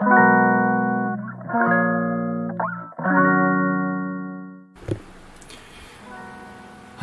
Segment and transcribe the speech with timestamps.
[0.00, 0.04] は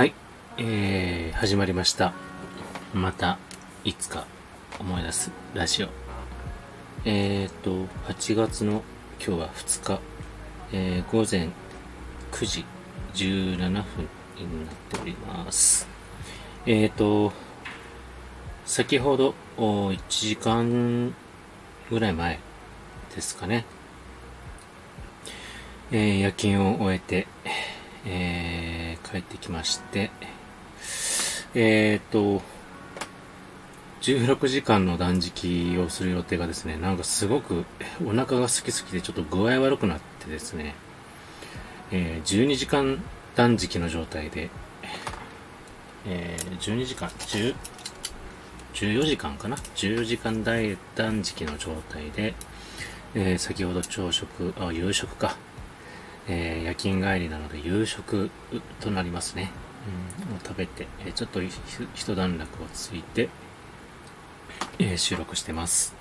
[0.05, 0.13] い、
[0.57, 2.13] えー、始まりました。
[2.93, 3.37] また、
[3.83, 4.25] いつか
[4.79, 5.89] 思い出すラジオ。
[7.03, 8.81] えーと、8月の
[9.19, 9.99] 今日は2日、
[10.71, 11.49] えー、午前
[12.31, 12.63] 9時
[13.13, 13.73] 17分
[14.37, 15.85] になっております。
[16.65, 17.33] えーと、
[18.65, 21.13] 先ほど、1時間
[21.89, 22.39] ぐらい前
[23.15, 23.65] ですかね。
[25.91, 27.27] えー夜勤を終えて、
[28.05, 30.11] えー帰ってきまして、
[31.53, 32.41] えーと、
[34.01, 37.65] 16時間の断食をする予定がですね、なんかすごく
[38.03, 40.75] お腹が空きすぎてちょっと具合悪くなってですね、
[41.91, 43.01] えー12時間
[43.35, 44.49] 断食の状態で、
[46.05, 47.55] えー12時間、10
[48.73, 52.33] 14時間かな ?14 時間断食の状態で、
[53.17, 55.37] えー先ほど朝食、あ、夕食か。
[56.27, 58.29] えー夜勤帰りなので夕食
[58.81, 59.51] となりますね。
[60.29, 63.29] うん、を食べて、えーちょっと一段落をついて、
[64.79, 65.95] え収録してます。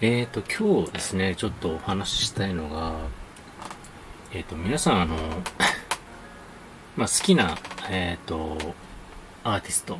[0.00, 2.94] えーと、今日ですね、ちょっとお話ししたいのが、
[4.32, 5.16] えーと、皆さんあの、
[6.96, 7.58] まあ好きな、
[7.90, 8.56] えーと、
[9.44, 9.98] アーティスト、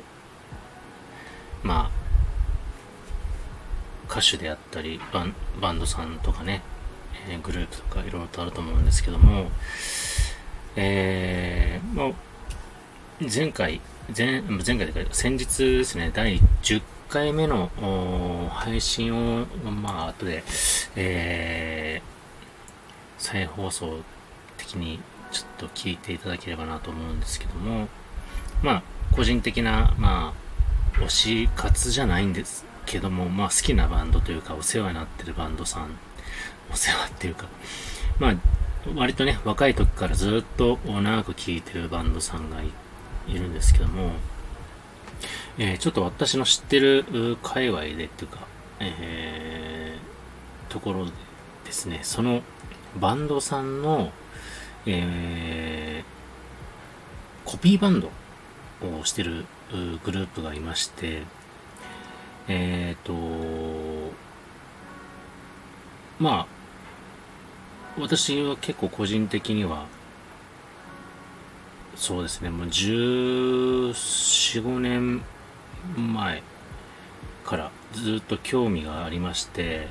[1.62, 2.01] まあ、
[4.12, 6.60] 歌手であったりバン、バンドさんとかね、
[7.30, 9.50] えーグループとかいろいろとあると思うんですけども、
[10.76, 12.12] えー、まあ、
[13.34, 13.80] 前回、
[14.14, 17.70] 前、前回というか先日ですね、第10回目の
[18.50, 20.44] 配信を、まあ、後で、
[20.94, 24.00] えー、再放送
[24.58, 27.88] 的にちょっと聞いていただければなと思うんですけども、
[28.62, 28.82] まあ、
[29.14, 30.34] 個人的な、ま
[30.96, 32.71] あ、推し活じゃないんです。
[32.86, 35.90] けども、まあ好きなバンドというかお世話になってるバンドさん、
[36.72, 37.46] お世話っていうか、
[38.18, 38.34] まあ
[38.94, 44.12] 割とね、若い時からずっと長く聴いてるバンドさんがいるんですけども、
[45.58, 48.38] えーちょっと私の知ってる界隈でっていうか、
[48.80, 51.12] えーところで
[51.64, 52.42] ですね、その
[52.98, 54.10] バンドさんの、
[54.86, 56.12] えー
[57.44, 58.08] コピーバンド
[58.98, 59.44] をしてる
[60.04, 61.22] グループがいまして、
[62.48, 63.12] えっ、と、
[66.18, 66.46] まあ、
[67.98, 69.86] 私は結構個人的には、
[71.94, 73.92] そうですね、もう14、
[74.62, 75.22] 5年
[75.96, 76.42] 前
[77.44, 79.88] からずっと興味がありまして、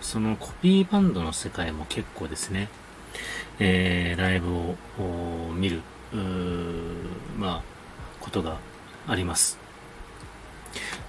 [0.00, 2.68] そのコピーバンドの世界も結構ですね、
[3.58, 4.76] えーライブを
[5.54, 5.82] 見る、
[7.38, 7.62] まあ、
[8.20, 8.58] ことが
[9.06, 9.69] あります。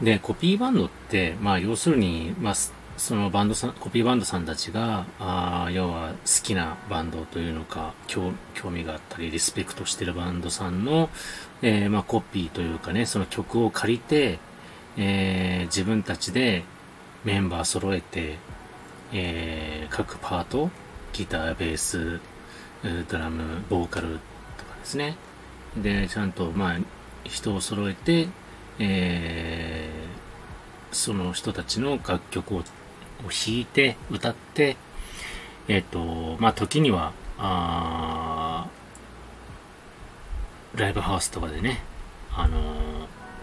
[0.02, 2.54] で、コピーバンドって、まあ、要するに、まあ、
[2.98, 11.10] そのバンドさん、コピーバンドさんたちが、あー要は好きなバンドというのか、興興味があったり、リスペクトしてるバンドさんの、
[11.62, 14.40] えーまあ、コピーというかね、その曲を借りて、
[14.98, 16.64] えー自分たちで
[17.24, 18.38] メンバー揃えて、
[19.14, 20.70] えー各パート、
[21.14, 22.20] ギター、ベース、
[23.10, 24.20] ドラム、ボーカル
[24.58, 25.16] とかですね。
[25.78, 26.78] で、ちゃんと、まあ、
[27.24, 28.28] 人を揃えて、
[28.80, 30.02] えー
[30.94, 32.64] その人たちの楽曲をを
[33.30, 34.76] 弾いて、歌って、
[35.68, 38.68] えっ、と、まあ、時には、あ
[40.76, 41.82] ライブハウスとかでね、
[42.34, 42.82] あのー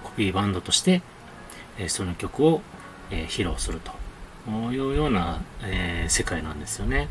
[0.02, 1.02] コピーバンドとして、
[1.78, 2.60] えーその曲を、
[3.10, 3.92] えー披露すると
[4.72, 7.08] いうような、えー世界なんですよね。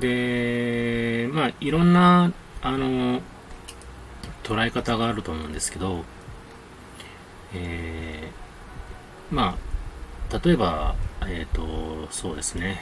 [0.00, 2.32] で、まあ、いろんな、
[2.62, 3.20] あの、
[4.42, 6.04] 捉え方があると思うんですけど、
[7.54, 9.56] えーま
[10.30, 10.94] あ、例えば、
[11.26, 12.80] えっ、と、そうですね、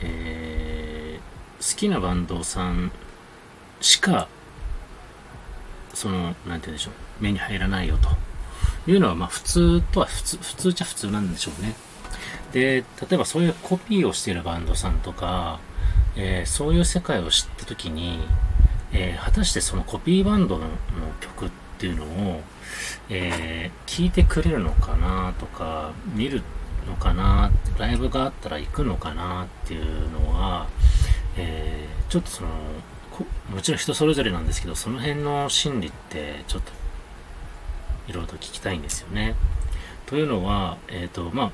[0.00, 2.92] えー好きなバンドさん
[3.80, 4.28] しか、
[5.94, 11.74] その、なんて言うんでしょう、目に入らないよというのは、まあ、普通とは普通、普通じゃ普通なんでしょうね。
[12.52, 15.60] で、例えばそういうコピーをしているバンドさんとか、
[16.14, 18.18] えーそういう世界を知ったときに、
[18.92, 20.68] えー果たしてそのコピーバンドのの
[21.20, 22.40] 曲ってっていうのを、
[23.10, 26.42] えー聞いてくれるのかなとか、見る
[26.86, 30.66] のかな、ライブがあったら行くのかなっていうのは、
[31.36, 32.48] えーちょっとその、
[33.54, 36.72] もちろん人それぞれなんですけど、その辺の心理ってちょっと
[38.08, 39.34] いろいろと聞きたいんですよね。
[40.06, 41.52] というのは、えっ、と、まあ、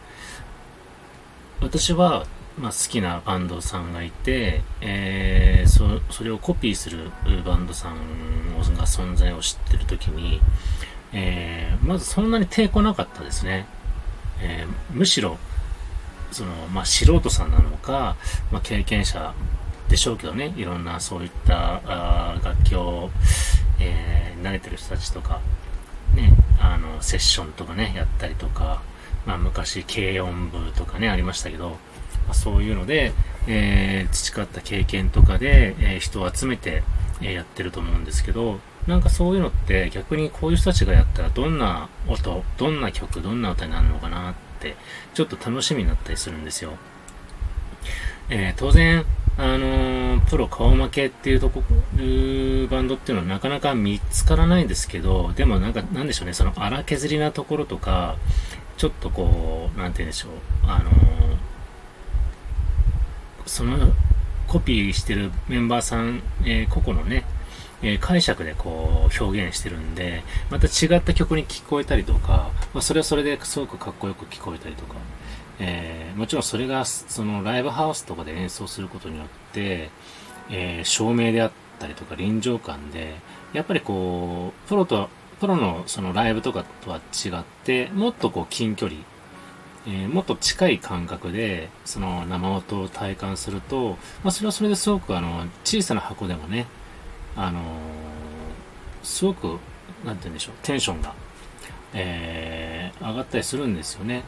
[1.61, 2.27] 私は、
[2.59, 7.11] まあ、好きなバンドさんがいて、えーそそれをコピーする
[7.45, 7.97] バンドさん
[8.77, 10.41] が存在を知ってるときに、
[11.13, 13.67] えーまずそんなに抵抗なかったですね。
[14.41, 15.39] えー、むしろ、
[16.31, 18.17] その、まあ、素人さんなのか、
[18.51, 19.35] まあ、経験者
[19.89, 23.11] でしょうけどね、いろんなそういったあ楽器を、
[23.79, 25.41] えー、慣れてる人たちとか、
[26.15, 28.83] ね、あの、セッションとかね、やったりとか、
[29.27, 31.77] まあ、昔、軽音部とかね、ありましたけど、
[32.27, 33.13] まあ、そういうので、
[33.47, 36.83] えー、培った経験とかで、えー、人を集めて、
[37.21, 44.77] え、やってると思うんですけど、なんかそういうのって逆にこういう人たちがやったらどんな音、どんな曲、どんな歌になるのかなって、
[45.15, 46.73] ちょっと楽しみになったりするんですよ。
[48.29, 49.05] えー、当然、
[49.39, 51.63] あのー、プロ顔負けっていうとこ、
[52.71, 58.17] バンドっていうのはなかなか見つからないんですけど、でもなんか、なんでしょうね、その荒削りなところとか、
[58.77, 60.33] ちょっとこう、なんて言うんでしょう、
[60.67, 60.93] あのー、
[63.47, 63.93] その、
[64.49, 67.25] コピーしてるメンバーさん、えー、個々のね、
[67.83, 74.95] えー、解釈でこう表現してるんで、また違った曲に聞こえたりとか、まあ、それはそれですごくかっこよく聞こえたりとか、
[75.59, 79.91] えー、もちろんそれがそのライブハウスとかで演奏することによって、
[80.51, 83.15] えー、照明であったりとか臨場感で、
[83.53, 85.09] やっぱりこう、プロと、
[85.41, 89.01] プロのそのライブとかとは違って、もっとこう近距離、
[89.87, 96.67] えー、もっと近い感覚で、その生音を体感すると、まあそれはそれですごくあの、小さな箱でもね、
[97.37, 97.63] あのー、
[99.03, 99.59] すごく、
[100.05, 101.15] なんて言うんでしょう、テンションが、
[101.95, 104.23] えー、上がったりするんですよね。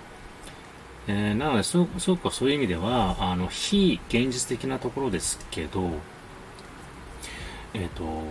[1.07, 5.91] えー、なので、すごく、すごくそういう意味では、あの、非現実的なところですけど、
[7.75, 8.25] えっ、と、なんて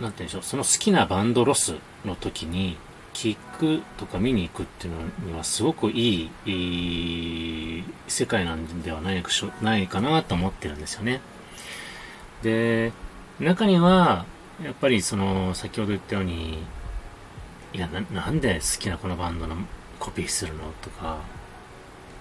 [0.00, 2.76] 言うんでしょう、その好きなバンドロスの時に、
[3.14, 9.30] 聞くとか見に行くっていうのにはすごくいい、いい世界なんではないか
[9.62, 11.20] ないかなと思ってるんですよね。
[12.42, 12.92] で、
[13.38, 14.24] 中には、
[14.62, 16.58] やっぱりその、先ほど言ったように、
[17.72, 19.56] いや、な、なんで好きなこのバンドの
[19.98, 21.18] コピーするのとか、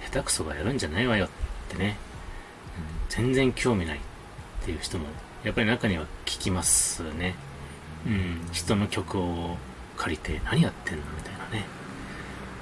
[0.06, 1.30] 下手くそがやるんじゃないわよっ
[1.70, 1.98] てね、
[2.78, 4.02] うん、全然興味ないっ
[4.66, 5.06] ていう人も、
[5.44, 7.36] やっぱり中には聞きますね。
[8.06, 9.58] うん、人の曲を
[10.00, 11.66] 借りて何やってんのみたいなね。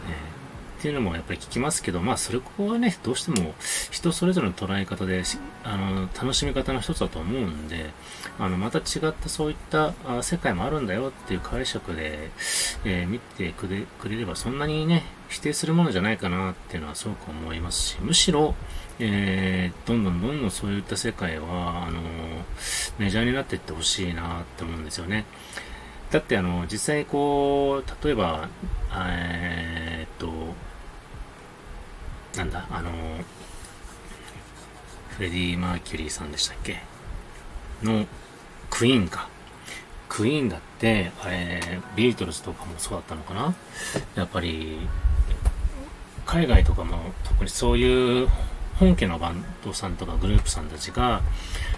[0.10, 0.38] え
[0.80, 3.56] っていうのもやっぱり聞きますけど、まあそれここはね、どうしても
[3.89, 5.24] 人それぞれの捉え方で、
[5.63, 7.92] あの、楽しみ方の一つだと思うんで、
[8.38, 12.30] あの、また違ったそういった世界もあるんだよっていう解釈で、
[12.86, 18.54] えー、見てくれくれればそんなにね、否定するものじゃないかなっていうのはすごく思いますし、むしろ、
[19.00, 22.01] えー、どんどんどんどんそういった世界は、あの、
[23.00, 25.25] メジャーになっていってほしいなって思うんですよね。
[26.12, 28.48] だってあの、実際こう、例えば、
[28.95, 30.31] えー、っと、
[32.38, 32.92] なんだ、あの、
[35.09, 36.81] フレディ・マーキュリーさんでしたっけ？
[37.83, 38.06] の、
[38.69, 39.27] クイーンか。
[40.07, 41.62] クイーンだって、あれ、
[41.95, 43.56] ビートルズとかもそうだったのかな？
[44.15, 44.80] やっぱり、
[46.25, 48.30] 海外とかも特にそういう
[48.80, 51.21] 本家のバンドさんとかグループさんたちが、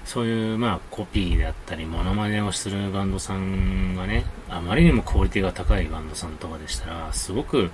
[0.06, 7.72] そういう、まあ、コピーであったり、モノマネをするバンドさんがね、あまりにもクオリティが高いバンドさんとかでしたら、すごく、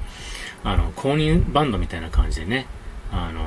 [0.63, 2.65] あの、公認バンドみたいな感じでね、
[3.11, 3.45] あの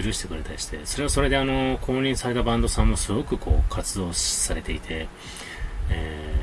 [0.00, 5.08] 許してくれたりして、それはそれであの、公認されたバンドさんもすごくこう、活動されていて、
[5.90, 6.34] え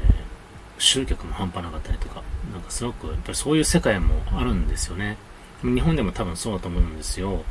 [0.77, 5.17] ー、集客も半端なかったりとか、なんかすごく、やっぱりそういう世界もあるんですよね。
[5.63, 7.43] 日本でも多分そうだと思うんですよ。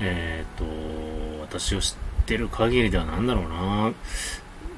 [0.00, 1.94] えっ、ー、と、私を知っ
[2.34, 3.92] る限りでは何だろうな。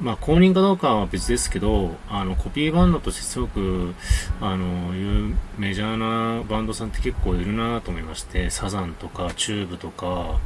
[0.00, 3.95] まあ、公認かどうかは別ですけど、あの、コピーバンドとしてすごく、
[4.40, 10.38] あの、いうメジャーなバンドさんって結構いるなと思いまして、サザンとか、チューブとか、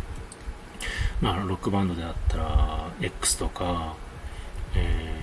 [1.21, 3.95] まあ、ロックバンドであったら、X とか、
[4.75, 5.19] え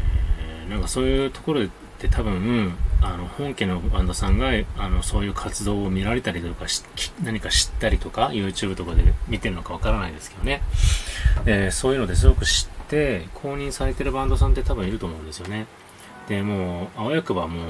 [0.67, 6.65] ー、なんかそういうところで多分、あの、本家のバンドさんが、あの、そういう活動を見られたりとか
[7.23, 10.61] 何か知ったりとか、YouTube とかで見てるのかわからないですけどね。
[11.45, 15.67] え、そういうのですごく知って、公認されてるバンドさんって多分いると思うんですよね。
[16.27, 17.63] で、もう、あわよくばもう、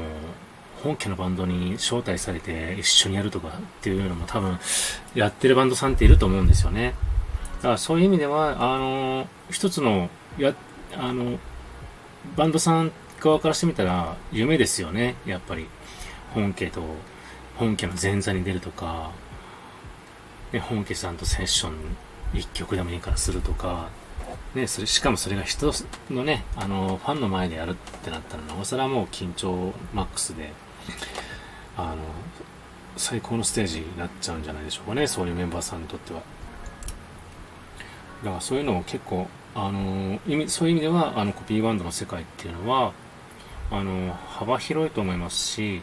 [0.84, 4.58] 本家のバンドに招待されて一緒にやるとかっていうのも多分、
[5.14, 6.96] やってるバンドさんっていると思うんですよね。
[7.58, 10.56] だからそういう意味では、あの、一つの、や、
[10.98, 11.38] あの、
[12.36, 15.68] バンドさん側からしてみたら夢ですよね、やっぱり。
[16.34, 16.82] 本家と、
[17.58, 19.12] 本家の前座に出るとか、
[20.52, 21.74] ね、本家さんとセッション
[22.34, 23.90] 一曲でもいいからするとか、
[24.56, 25.72] ね、それ、しかもそれが人
[26.10, 30.52] のね、あの、ファンの前でやるってなったら、なおさらもう緊張マックスで、
[31.78, 31.98] あの、
[32.98, 36.22] 最高のステージになっちゃうんじゃないでしょうかね、そういうメンバーさんにとっては。
[38.24, 42.92] だからそういうのを結構、あの、意味、そういう意味では、あの、コピーバンドの世界っていうのは、
[43.72, 45.82] あの、幅広いと思いますし、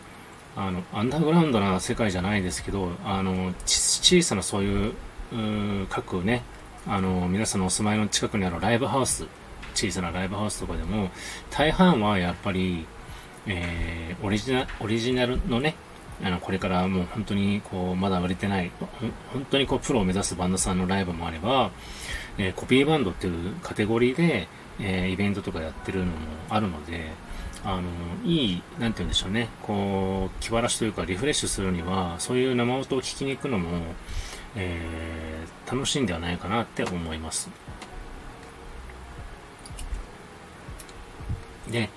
[0.57, 4.93] あの、アンダーグラウンドな世界じゃないですけど、あの、小さなそういう、
[5.89, 6.43] 各ね、
[6.87, 9.27] あの、皆さんのお住まいの近くにあるライブハウス、
[9.75, 11.11] 小さなライブハウスとかでも、
[11.51, 12.87] 大半はやっぱり、
[13.47, 15.75] えー、オリジナ、オリジナルのね、
[16.25, 18.71] あの、これからもう本当にこう、まだ売れてない、
[19.33, 21.71] 本当にこう、プロを目指すバンドさんのライブもあれば、
[22.39, 24.49] えー、コピーバンドっていうカテゴリーで、
[24.81, 26.13] えー、イベントとかやってるのも
[26.49, 27.11] あるので、
[27.67, 27.83] あの、
[28.25, 33.81] いい、なんて言うんでしょうね、こう、気晴らしというかリフレッシュするには、そういう生音を聞きに行くのも、
[34.55, 37.51] えー、楽しいんではないかなって思います。
[41.69, 41.91] で、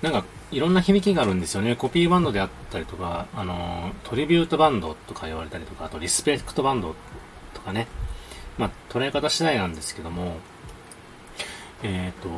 [0.00, 1.74] なんか、いろんな響きがあるんですよね。
[1.74, 6.94] コピーバンドであったりとか、あの、トリビュートバンドとか言われたりとか、あとリスペクトバンド
[7.52, 7.88] とかね。
[8.58, 10.36] まあ、捉え方次第なんですけども、
[11.82, 12.28] えっ、ー、と、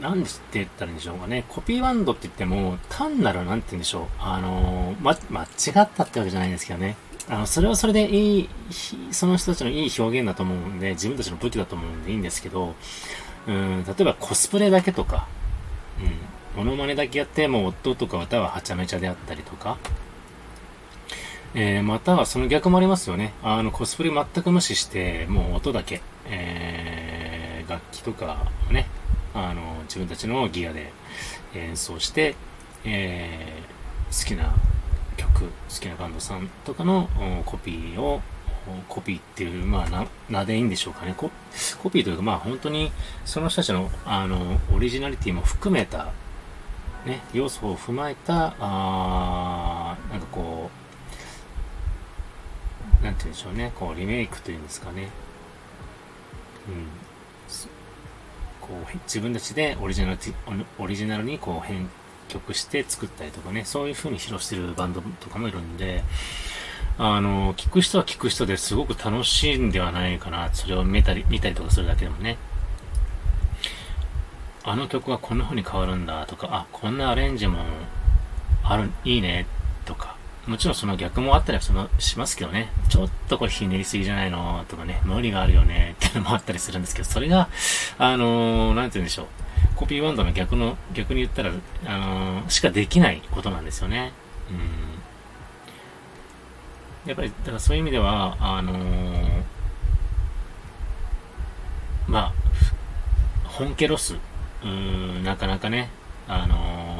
[0.00, 1.44] なんですって言ったらいいんでしょうかね。
[1.48, 4.04] コピーバンドって言っても、単なる、なんて言うんでしょう。
[4.20, 5.46] あの、ま、間違
[5.84, 6.96] ったってわけじゃないんですけどね。
[7.28, 8.48] あの、それはそれでいい、
[9.10, 12.74] その人たちのいい表現だと思うんで、自分たちの武器だと思うんでいいんですけど、
[13.46, 15.26] うん、例えばコスプレだけとか、
[16.56, 19.78] うん、モノマネだけやって、もう夫とかまたははちゃめちゃであったりとか、
[21.54, 23.32] えー、またはその逆もありますよね。
[23.42, 28.86] あの、コスプレ全く無視して、もう音だけ、えー、楽器とかね、
[29.34, 30.92] あの、自分たちのギアで
[31.54, 32.34] 演奏して、
[32.84, 34.54] えー、好きな
[35.16, 37.08] 曲、好きなバンドさんとかの
[37.44, 38.20] コピーを、
[38.88, 41.14] コピーっていう、まあ、な、名でいいんでしょうかね。
[41.16, 41.30] コ
[41.82, 42.92] コピーというか、まあ、本当に、
[43.24, 46.12] その人たちの、あの、オリジナリティも含めた、
[47.06, 50.70] ね、要素を踏まえた、あなんかこ
[53.02, 55.08] う、なんて言うんでしょうね、こう、リメイクというんですかね。
[56.68, 57.09] うん。
[58.70, 60.18] こう、自分たちでオリジナル、
[60.78, 61.90] オリジナルにこう編
[62.28, 66.04] 曲して作ったりとかね、そういう風に披露してるバンドとかもいるんで、
[66.96, 72.38] あの、聞く人は聞く人ですごく楽しいんではないかな、それを見たり、見たりとかするだけでもね。
[74.62, 77.58] あの曲はこんな風に変わるんだとか、あ、こんなアレンジも
[78.62, 79.46] ある、いいね
[79.84, 80.16] とか、
[80.46, 82.70] もちろんその逆もあったりはそのしますけどね。
[82.88, 87.48] ちょっとこれひねりすぎじゃないのとかね、無理があるよねってのもあったりするんですけど、それが、
[87.98, 89.26] あのー、なんて言うんでしょう。
[89.76, 91.50] コピーバンドの逆の、逆に言ったら、
[91.86, 94.12] あのー、しかできないことなんですよね。
[97.04, 97.08] うん。
[97.08, 99.42] やっぱり、だからそういう意味では、あのー、
[102.08, 102.32] まあ、
[103.44, 104.16] 本家ロス、
[104.64, 105.90] うん、なかなかね、
[106.26, 106.90] あのー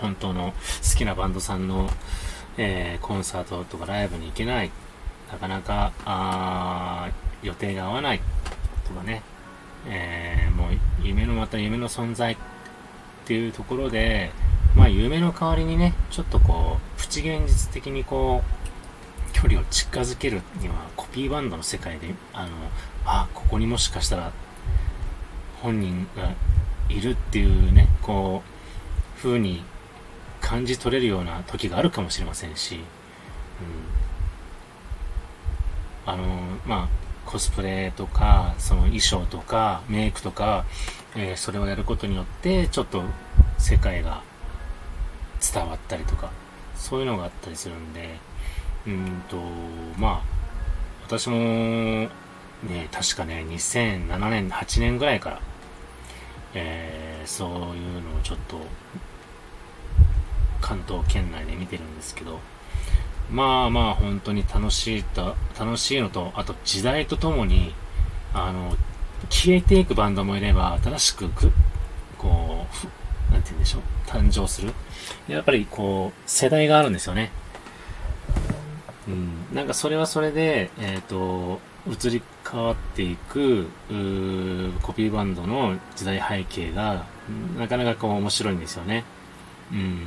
[0.00, 1.90] 本当の好きなバンドさんの、
[2.58, 4.70] えー、コンサートとかライブに行けない、
[5.32, 7.08] なかなか、あ
[7.42, 8.20] 予定が合わない
[8.86, 9.22] とかね、
[9.86, 10.70] えー、もう
[11.02, 12.36] 夢のまた夢の存在っ
[13.26, 14.32] ていうところで、
[14.76, 22.50] まあ夢の代わりにね、ちょっとこう、プチ現実的にこう、距離を近づけるには、コピーバンドの世界で、あの、
[23.04, 24.32] あ、ここにもしかしたら、
[25.62, 26.32] 本人が
[26.88, 29.62] いるっていうね、こう、風に
[30.48, 32.82] 感じ取れるような時があるかもしれませんし、うん、
[36.10, 36.24] あの、
[36.66, 36.88] まあ、
[37.26, 40.64] コスプレとか、その衣装とか、メイクとか、
[41.14, 43.02] えー、それをやることによって、ちょっと
[43.58, 44.22] 世界が
[45.52, 46.30] 伝わったりとか、
[46.74, 48.16] そういうのがあったりするんで、
[48.86, 49.36] うんと、
[49.98, 50.22] まあ、
[51.04, 52.08] 私も、ね、
[52.90, 55.40] 確かね、2007年、8年ぐらいから、
[56.54, 58.62] えー、そういうのをちょっと
[60.60, 62.40] 関東圏内で見てるんですけど、
[63.30, 67.74] まあまあ本当に楽しいと、楽しいのと、あと時代とともに、
[68.32, 68.76] あの、
[69.30, 71.50] 消えていくバンドもいれば、新しくく、
[72.16, 72.66] こ
[73.30, 74.72] う、なんて言うんでしょう、誕生する。
[75.28, 77.30] やっぱりこう、世代があるんですよね。
[79.06, 83.66] うん、なんかそれはそれで、えっ、ー、と、移り変わっていく、
[84.82, 87.06] コピーバンドの時代背景が、
[87.58, 89.04] なかなかこう面白いんですよね。
[89.72, 89.98] うん。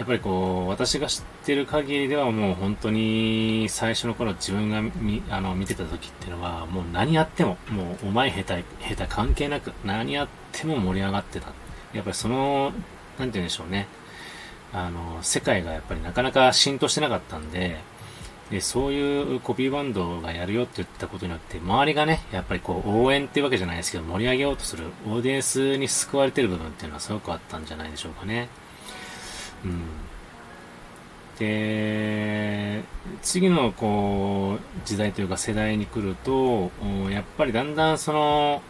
[0.00, 11.48] やっぱりこう、私が知ってる限りではもう本当に最初の頃自分が見あの見てた時っていうのはもう何やっても、もうお前下手、下手関係なく何やっても盛り上がってた。
[11.92, 12.72] やっぱりその、
[13.18, 13.88] なんて言うんでしょうね。
[14.72, 17.76] あの、世界がやっぱりなかなか浸透してなかったんで、
[18.50, 28.48] で、そういうコピーバンドがやるよって言ったことによって、周りがね、やっぱりこう応援っていうわけじゃないですけど、盛り上げようとするオーディエンスに救われてる部分っていうのはすごくあったんじゃないでしょうかね。
[31.38, 32.82] で、
[33.22, 36.70] 次のこう、時代というか世代に来ると、
[37.10, 38.62] やっぱりだんだんその、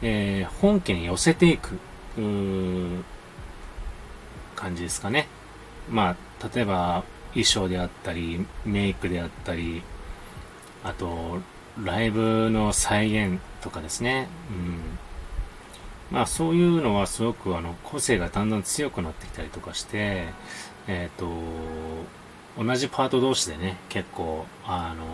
[0.00, 1.78] えー、本家に寄せていく、
[4.54, 5.26] 感じですかね。
[5.88, 9.82] まあ、例えば衣装であったり、メイクであったり、
[10.84, 11.38] あと、
[11.82, 14.28] ライブの再現とかですね。
[14.50, 14.98] うん。
[16.10, 20.28] まあそういうのはすごくあの個性がだんだん強くなってきたりとかして、
[20.86, 21.28] えっ、ー、と、
[22.62, 25.04] 同じパート同士でね、結構、あの、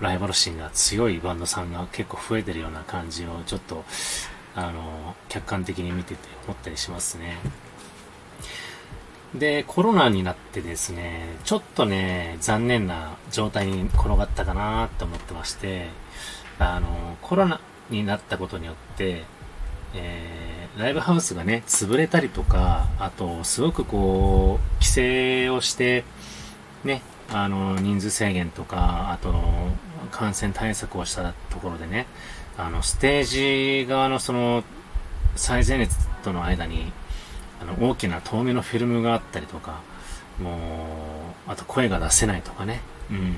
[0.00, 3.84] ライバル心が強いバンドさんが結構増えてるような感じをちょっと、
[4.56, 7.36] あの、客観的に見てて思ったりしますね。
[9.34, 15.88] で、コロナになってですね、ちょっとね、残念な状態に転がったかなと思ってまして、
[16.58, 19.24] あの、コロナになったことによって、
[19.94, 26.04] えー、ライブハウスがね、潰れたりとか、あと、すごくこう、規制をして、
[26.84, 29.34] ね、あの、人数制限とか、あと、
[30.10, 32.06] 感染対策をしたところでね、
[32.58, 34.64] あの、ステージ側のその、
[35.36, 36.92] 最前列との間に、
[37.60, 39.80] あの、大きな透明のフィルムがあったりとか、
[40.40, 40.56] も
[41.48, 42.80] う、あと声が出せないとかね。
[43.10, 43.36] うん。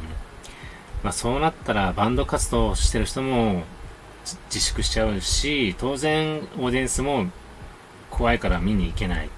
[1.02, 3.62] まあそうなったらバンド活動してる人も
[4.46, 7.26] 自粛しちゃうし、当然オーディエンスも
[8.10, 9.28] 怖いから見に行けない。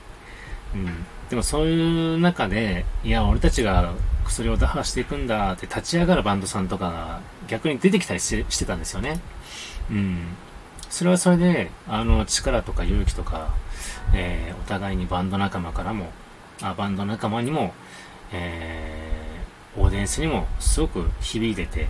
[0.75, 1.07] うん。
[1.29, 3.93] でもそういう中で、いや、俺たちが
[4.25, 9.21] 薬を打破していくんだって立ち上がるバンドさんとかが逆に出てきたりしてたんですよね。
[9.91, 10.19] うん。
[10.89, 13.55] それはそれで、あの、力とか勇気とか、
[14.15, 16.11] えー、お互いにバンド仲間からも、
[16.63, 17.75] あバンド仲間にも、
[18.33, 21.89] えー、オーディエンスにもすごく響いてて、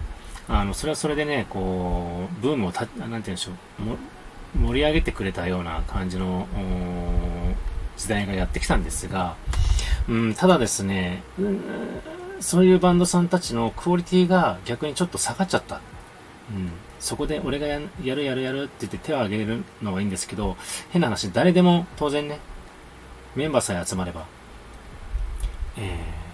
[0.48, 6.46] あの、それはそれでね、こう、ブームをた、なんて言うんでしょう、盛り上げてくれたような感じの、
[7.96, 9.36] 時代がやってきたんですが、
[10.08, 11.60] うん、ただですね、うん、
[12.40, 15.80] そういうバンドさんたちのクオリティが逆にちょっと下がっちゃった。
[16.50, 16.70] うん。
[17.00, 20.56] そこで俺がやるやるやるって言って手を挙げるのはいいんですけど、
[20.90, 22.38] 変な話、誰でも当然ね、
[23.34, 24.26] メンバーさえ集まれば、
[25.76, 26.25] えー、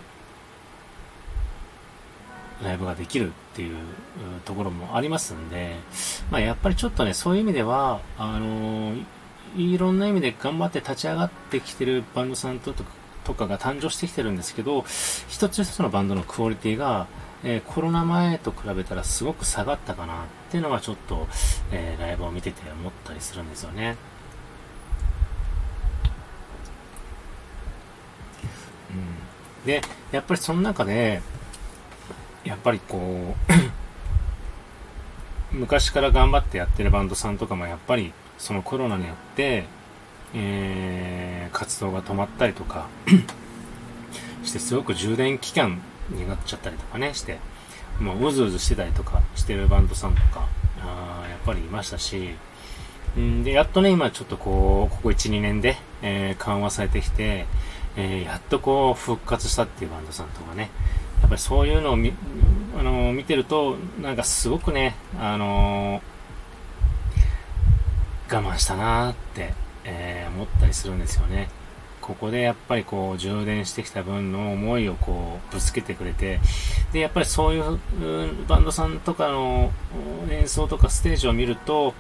[2.63, 3.77] ライブができるっていう
[4.45, 5.77] ところもありますんで、
[6.31, 9.05] まあやっぱりちょっとね、そういう意味では、あのー、
[9.57, 12.75] いろんな意味で頑張って立ち上がってきてるバンドさんと
[13.25, 14.85] とかが誕生してきてるんですけど、
[15.29, 17.07] 一つ一つのバンドのクオリティが、
[17.45, 20.17] えー、コロナ前と比べたらすごく下がったかなっ
[20.51, 21.27] ていうのはちょっと、
[21.73, 23.97] えー、ライブを見てて思ったりするんですよね。
[28.91, 31.23] うん、で、やっぱりその中で、
[32.45, 33.35] やっぱりこ
[35.51, 39.65] う 昔から頑張ってやってるバンドさんとかもやっぱりそのコロナによって、
[40.35, 42.89] えー、活動が止まったりとか
[44.43, 47.39] してすごく充電期間になっちゃったりとかね、して、
[48.01, 50.49] もううずうずしてたりとかしてるバンドさんとか、
[50.81, 52.35] あやっぱりいましたし、
[53.19, 57.47] んで、やっとね、今ちょっとこう、ここ1、2年で、えー、緩和されてきて、
[57.97, 60.71] えー、やっとこう、復活したっていうバンドさんとかね、
[61.23, 62.13] やっぱりそういうのを見、
[62.79, 66.03] あの、見てると、なんかすごくね、あの、
[68.31, 69.55] 我慢したなって、
[69.85, 71.49] えー、思ったりするんですよね。
[72.01, 76.41] ここでやっぱりこう充電してきた分の思いをこうぶつけてくれて、
[76.93, 77.79] で、やっぱりそういう
[78.49, 79.71] バンドさんとかの
[80.31, 81.95] 演奏とかステージを見ると、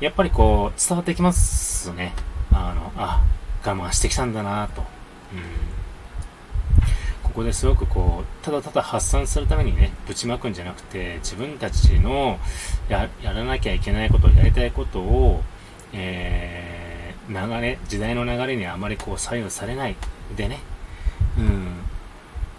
[0.00, 2.14] やっぱりこう伝わってきますね。
[2.52, 3.24] あの、あ、
[3.64, 4.82] 我慢してきたんだなと。
[5.32, 5.83] うん。
[7.34, 12.38] ここですごくこう、ただただ発散するためにね、ぶちまくんじゃなくて、自分たちの
[12.88, 15.42] やらなきゃいけないこと、やりたいことを、
[15.92, 16.84] えー
[17.28, 19.96] 流れ、時代の流れにあまりこう左右されない。
[20.36, 20.60] でね、
[21.38, 21.68] うん、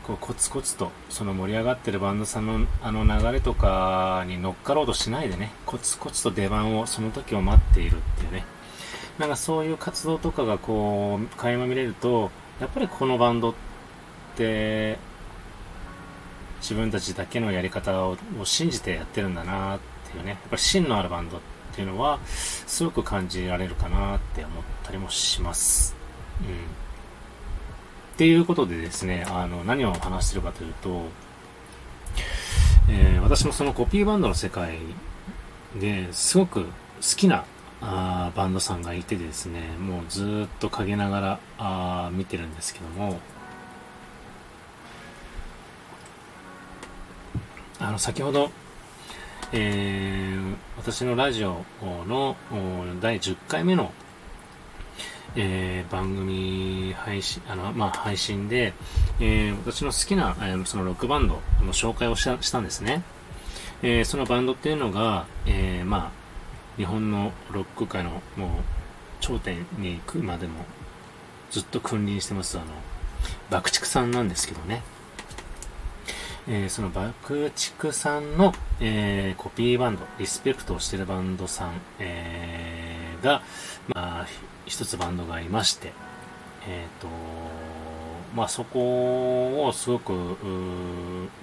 [0.03, 8.45] こうコツコツとその盛り上がってるバンドさんのあの流れとかに乗っかろうとしないでね、コツコツと出番を、その時を待っているっていうね、
[9.19, 13.74] なんかそういう活動とかがこう、垣間見れると、やっぱりこのバンドって、
[14.43, 14.97] 自
[16.73, 19.79] 分たちだけのやり方を信じてやってるんだなっ
[20.11, 21.39] ていうね、やっぱり芯のあるバンドっ
[21.73, 25.95] ていうのは、すごく感じられるかなって思ったりもします。
[26.41, 26.55] うん。
[26.55, 31.03] っていうことでですね、あの、何を話してるかというと、
[32.89, 34.77] えー、私もそのコピーバンドの世界
[35.79, 36.67] ですごく好
[37.17, 37.43] きな
[37.81, 43.19] あバンドさんがいてですね、もうずっと陰ながらあ見てるんですけども、
[47.79, 48.51] あの、先ほど
[49.53, 51.63] えー、私のラジオ
[52.07, 52.35] の
[52.99, 53.91] 第10回目の、
[55.35, 58.73] えー、番組配信、あの、まあ、配信で、
[59.19, 63.03] えー、私の好きな、えー、そのロックバンドの紹介をしたしたんですね。
[63.81, 66.11] えそのバンドっていうのが、えまあ、
[66.77, 68.49] 日本のロック界のもう
[69.19, 70.65] 頂点に行くまでも
[71.51, 72.67] ずっと君臨してますあの
[73.49, 74.81] 爆竹さんなんですけどね、
[76.47, 83.41] えー、その爆竹さんの、えー、コピーバンドリスペクトをしてるバンドさん、えー、が、
[83.87, 84.27] まあ、
[84.65, 85.91] 一つバンドがいまして
[86.67, 87.07] えっ、と
[88.35, 90.35] まあそこをすごく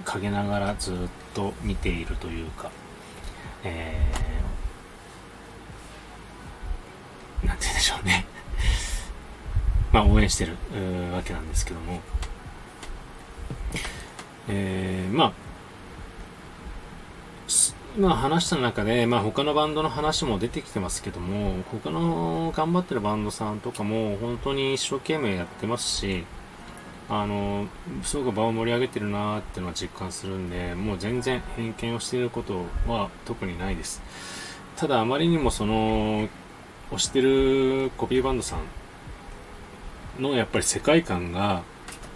[0.05, 0.97] 陰ながらずっ
[1.35, 2.71] と見ているというか、
[3.65, 8.27] えー、なんて言うんでしょうね。
[9.93, 10.57] まあ応援してる
[11.13, 12.01] わけなんですけども、
[14.49, 15.33] えー、まあ、
[17.97, 26.25] 今話した中で、まあ他のバンドの話も出てきてますけども、他の頑張ってるバンドさんとかも本当に一生懸命やってますし、
[27.11, 27.67] あの、
[28.03, 34.01] すごく場を盛り上げてるなーっていうのは実感するんで、もう全然偏見をしていることは特にないです。
[34.77, 36.29] ただあまりにもその、
[36.93, 38.57] 推してるコピーバンドさ
[40.19, 41.63] んのやっぱり世界観が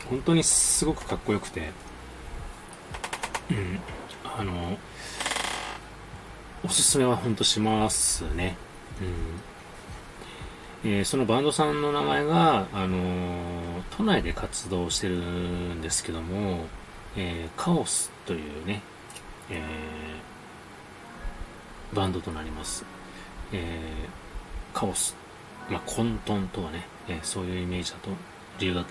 [0.09, 1.73] 本当にすごくかっこよくて、
[3.51, 3.79] うん、
[4.25, 4.79] あの、
[6.65, 8.57] おすすめは本当しますね。
[9.01, 9.57] うん
[10.85, 16.67] えー、そのバンドさんの名前が、あの、都内で活動してるんですけども、
[17.17, 18.83] えー、カオスというね、
[19.51, 19.63] え
[21.95, 22.85] バンドとなります。
[23.53, 23.81] え
[24.75, 25.17] カオス、
[25.71, 28.11] まあ、混沌とはね、えそういうイメージだと、
[28.59, 28.87] 理由だ、あの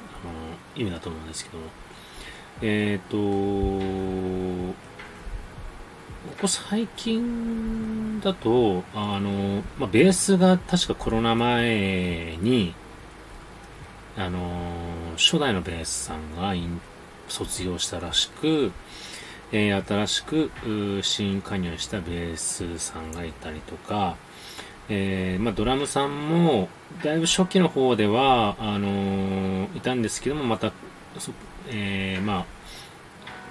[0.75, 1.65] 意味だと思うんですけども、
[2.61, 3.17] えっ、と
[6.35, 12.73] ここ最近だと、あの、まあ、ベースが確かコロナ前に、
[14.17, 14.39] あの、
[15.17, 16.53] 初代のベースさんが
[17.29, 18.71] 卒業したらしく、
[19.51, 20.51] えー、新しく
[21.03, 24.17] 新加入したベースさんがいたりとか、
[24.89, 26.69] えー、まあ、ドラムさんも、
[27.03, 30.71] だいぶ初期の方では、あの、いたんですけども、また、
[31.69, 32.45] えー、まあ、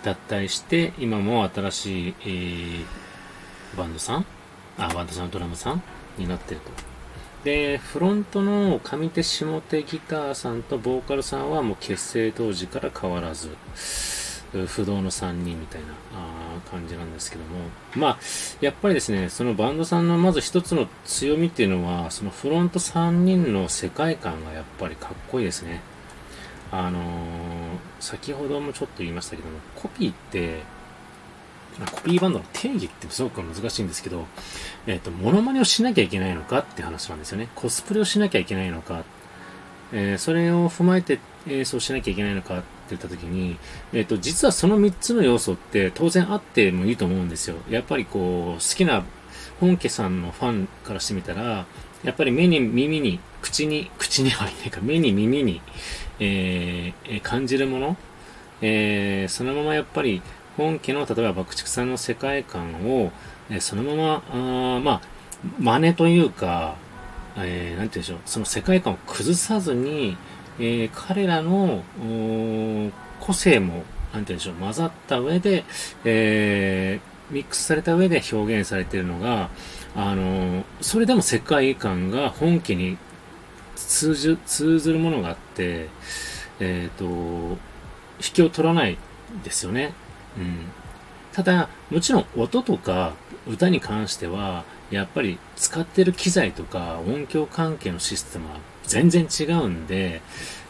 [0.04, 2.84] 脱退して、今も新しい、えー、
[3.76, 4.26] バンドさん
[4.78, 5.82] あ、バンドさん、ドラムさん
[6.18, 6.70] になってると。
[7.44, 13.50] で、フロントの上手下手ギターさんとボーカルさんはもう結成当時から変わらず、
[14.66, 15.88] 不動の3人みたいな
[16.70, 17.58] 感じなんですけども、
[17.96, 18.18] まあ、
[18.60, 25.82] やっぱりですね、そのバンドさんのまず一つの強みっていうのは、そのフロント3人の世界観がやっぱりかっこいいですね。
[26.70, 27.02] あのー、
[28.04, 30.60] 先ほどもちょっと言いましたけども、コピーって、
[31.90, 34.26] コピーバンドの定義ってすごく難しいんですけど、
[34.86, 37.48] えっ、ー、と、モノマネをしなきゃいけないのかって話なんですよね。
[37.54, 39.04] コスプレをしなきゃいけないのか、
[39.92, 43.56] えー、それを踏まえて演奏しなきゃいけないのかって言った時に、
[43.92, 47.56] えっ、ー、と、実はその3つの要素って当然あってもいいと思うんですよ。
[47.70, 49.02] やっぱりこう、好きな
[49.60, 51.66] 本家さんのファンからしてみたら、
[52.04, 55.60] やっぱり目に耳に、口に、 口にはいないか、目に耳に、
[56.20, 57.96] えー、感じるもの、
[58.60, 60.22] えー、そのままやっぱり
[60.56, 63.10] 本家の例えば爆竹さんの世界観を、
[63.50, 65.00] えー、そのまま、あまあ、
[65.58, 66.76] 真似というか、
[67.36, 70.16] えー、なんて言うんでしょう、その世界観を崩さずに、
[70.58, 71.82] えー、彼らの
[73.20, 75.64] 個性も、なんて言うんでしょう、混ざった上で、
[76.04, 79.50] えー、ミックスされた上で表現されているのが、
[79.96, 82.98] あのそれでも世界観が本家に
[83.76, 85.88] 通じ通ずるものがあって、
[86.60, 87.04] えっ、ー、と、
[88.18, 88.98] 引きを取らない
[89.42, 89.92] ですよね。
[90.38, 90.56] うん。
[91.32, 93.14] ただ、もちろん音とか
[93.48, 100.22] 歌に関しては、やっぱり使ってる機材とか音響関係のシステムは全然違うんで、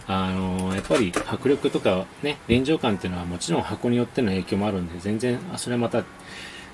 [0.06, 6.04] あのやっぱり迫力とかね、臨場感っていうのはもちろん箱によっての影響もあるんで、全然、あそれはまた、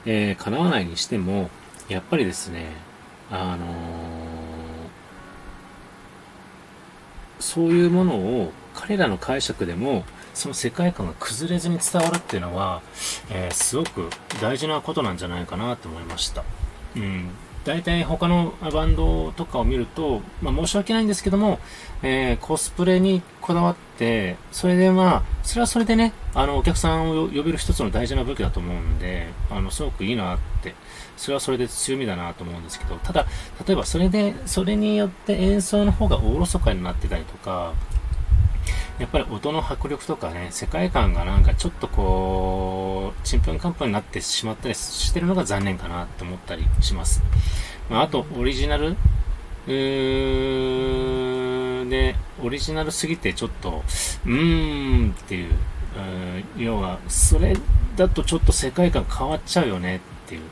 [0.06, 1.50] えー、叶わないにしても、
[1.90, 2.66] やっぱりですね、
[3.31, 3.70] あのー、
[7.40, 12.81] そういうものを彼らの解釈でも、その世界観が崩れずに伝わるっていうのは、
[13.29, 14.09] えー、すごく
[14.40, 16.44] 大事なことなんじゃないかなと思いました。
[16.94, 17.31] うん。
[17.70, 21.61] 大体他のバンドとかを見ると、まあ、申し訳ないんですけども、
[22.02, 30.74] えー、コスプレにこだわって、それでまあ、それはそれでね、あの、お客さんを呼べる一つの大事な武器だと思うんで、あの、すごくいいなって、
[31.16, 33.24] それはそれで強みだなと思うんですけど、ただ、
[33.64, 37.74] 例えばそれで、それによって演奏の方がおろそかになってたりとか、
[39.00, 47.22] やっぱり音の迫力とかね、世界観がなんかちょっとこう、ちんぷんかんぷんになってしまったりしてるのが残念かなって思ったりします。
[47.88, 48.94] まあ、あと、オリジナル
[51.88, 53.82] で、オリジナルすぎてちょっと、
[54.26, 55.56] うーんっていう、う
[56.58, 57.56] 要は、それ
[57.96, 60.42] だとちょっと世界観変わっちゃうよねっていう。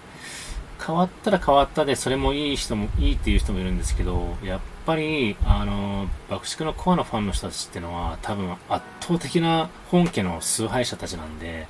[0.84, 11.66] 変わったら変わったで、それもいい人も、いいっていう人もいるんですけど、やっぱり、あの、爆竹のコアのファンの人たちっていうのは、多分圧倒的な本家の崇拝者たちなんで、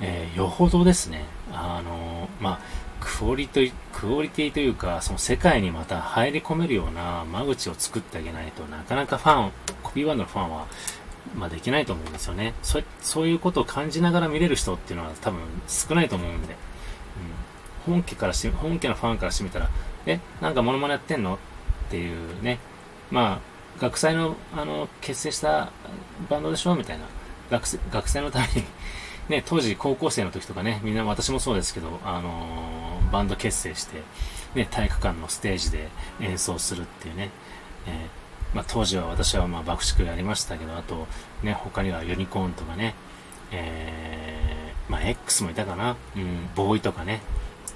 [0.00, 2.60] えー、よほどですね、あの、まあ、
[2.98, 10.66] クオリティ、クオリティというか、その世界にまた入り込めるような間口を作ってあげないとなかなかファン、コピーバンドのファンは、
[11.36, 12.54] まあ、できないと思うんですよね。
[12.62, 16.56] そそういうことを感じながら見れる人っていうのは多分少ないと思うんで。
[17.86, 19.68] うん、本家からし、本家のファンからしてみたら、
[20.06, 21.38] え、なんかモノマネやってんの？
[21.86, 22.58] っていうね。
[23.10, 25.70] まあ、学祭の、あの、結成した
[26.28, 27.04] バンドでしょみたいな。
[27.50, 28.64] 学生、学生のために。
[29.28, 34.02] ね、当時高校生の時とかね、みんな私もそうですけど、あのー、バンド結成して、
[34.54, 35.88] ね、体育館のステージで
[36.20, 37.30] 演奏するっていうね、
[37.88, 41.08] えー、まあ、当時は私はまあ爆竹やりましたけど、あと、
[41.42, 42.94] ね、他にはユニコーンとかね、
[43.50, 47.20] えー、まあ、X もいたかな、うん、ボーイとかね、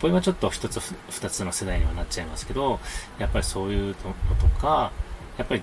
[0.01, 2.81] ボーイはちょっと一つ、二つの世代にはなっちゃいますけど、
[3.19, 3.95] やっぱりそういうの
[4.41, 4.93] とか、
[5.37, 5.63] やっぱり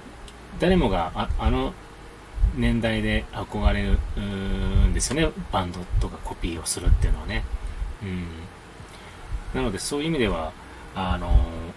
[0.59, 1.73] 誰もがああの
[2.55, 3.97] 年代で憧れる
[4.89, 5.31] んですよね。
[5.51, 7.43] バンドとかコピーをするっていうのはね。
[8.03, 8.25] うん。
[9.55, 10.51] なのでそういう意味では、
[10.95, 11.31] あの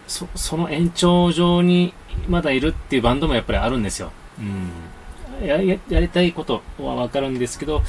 [0.06, 1.94] そ、その延長上に
[2.28, 4.12] まだいるっていうバンドもやっぱりあるんですよ。
[4.38, 5.46] うん。
[5.46, 7.82] やややりたいことはわかるんですけど、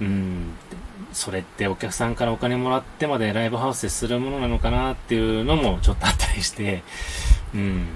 [0.00, 0.52] うん、
[1.12, 6.82] それってお客さんからお金もらってまでライブハウスでするものなのかなっていうのもちょっとあったりして、
[7.54, 7.86] うん、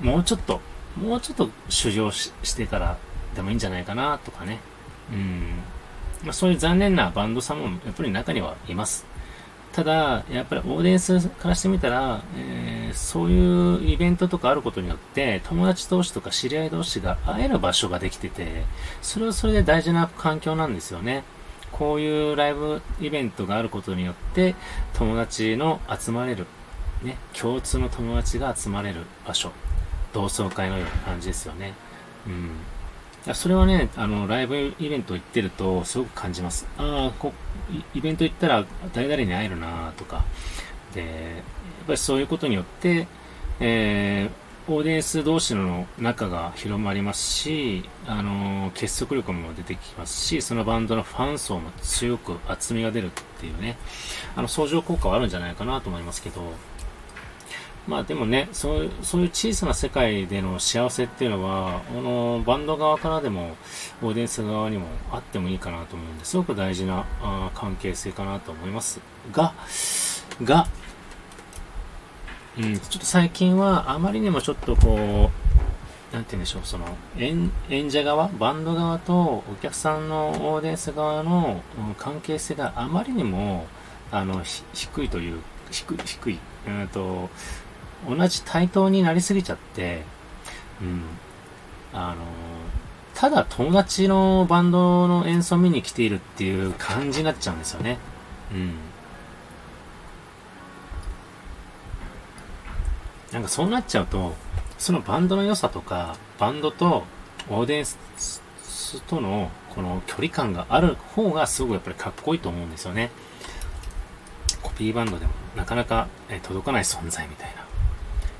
[0.00, 0.60] もうちょっと、
[1.00, 2.98] もうちょっと修行してから
[3.34, 4.58] でもいいんじゃないかなとかね。
[5.12, 5.62] うん。
[6.24, 9.06] まあ、そういう残念なバンドさんもやっぱり中にはいます。
[9.72, 18.64] ただ、やっぱりオーディエンスからしてみたら、えー、そういうイベントとかあることによって、友達同士とか知り合い同士が会える場所ができてて、
[19.02, 21.24] それはそれで大事な環境なんですよね。
[21.78, 24.54] こういうライブイベントがあることによって、
[24.94, 26.46] 友達の集まれる、
[27.02, 29.52] ね、共通の友達が集まれる場所、
[30.12, 31.74] 同窓会のような感じですよね。
[32.26, 33.34] うん。
[33.34, 36.66] それはね、あの、ライブイベント行ってると、すごく感じます。
[36.78, 37.32] ああ、こ、
[37.94, 40.24] イベント行ったら誰々に会えるなとか。
[40.94, 41.10] で、やっ
[41.86, 43.06] ぱりそういうことによって、
[43.60, 53.76] えー、オーディエンス同士の仲が広まりますし、あの結束力も出てきますし、そのバンドのファン層も強く厚みが出るっていうね、
[54.34, 56.40] あの、相乗効果はあるんじゃないかなと思いますけど、
[57.86, 63.56] まあでもね、そういう、そういう小さな世界での幸せっていうのは、あの、バンド側からでも、
[64.02, 68.98] オーディエンス側にもあってもいいかなと思うんですごく大事なあ関係性かなと思います
[69.30, 69.54] が、
[70.42, 70.66] が、
[72.58, 75.30] うん、ちょっと最近はあまりにもちょっとこ
[76.12, 76.86] う、なんて言うんでしょう、その、
[77.18, 79.14] 演演者側、バンド側と
[79.50, 81.60] お客さんのオーディエンス側の、
[81.98, 83.66] 関係性があまりにも、
[84.10, 84.42] あの、
[84.72, 85.40] 低いという、
[85.70, 87.28] 低い、低い、うんと、
[88.08, 90.02] 同じ対等になりすぎちゃって、
[90.80, 91.02] うん。
[91.92, 92.16] あの、
[93.14, 97.98] ただ友達のバンドの演奏見に来ているっていう感じになっちゃうんですよね。
[98.52, 98.74] うん。
[103.32, 104.34] なんかそうなっちゃうと、
[104.78, 107.04] そのバンドの良さとか、バンドと
[107.48, 108.42] オーディエンス
[109.06, 113.10] とのこの距離感がある方がすごくやっぱりかっこいいと思うんですよね。
[114.62, 116.08] コピーバンドでもなかなか
[116.42, 117.56] 届かない存在みたいな。
[117.56, 117.64] や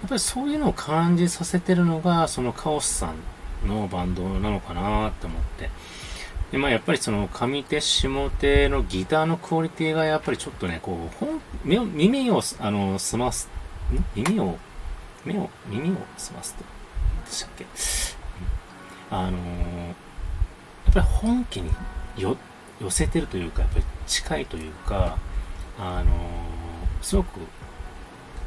[0.06, 3.12] っぱりそういうのを感じさせてるのが、そのカオスさ
[3.64, 5.70] んのバンドなのかなって思って。
[6.52, 13.48] で、まあやっぱりその上手下手のギターのクオリティがやっぱりちょっとね、こう、本耳を、あの、澄ます、
[14.14, 14.58] 耳を、
[15.26, 16.64] 目を、耳を澄ますと、
[17.26, 17.66] でしたっけ、
[19.10, 19.92] あのー、や
[20.90, 21.70] っぱり本家に
[22.16, 22.36] 寄
[22.90, 25.18] せてるというか、やっぱり近いというか、
[25.78, 26.14] あのー、
[27.02, 27.40] すごく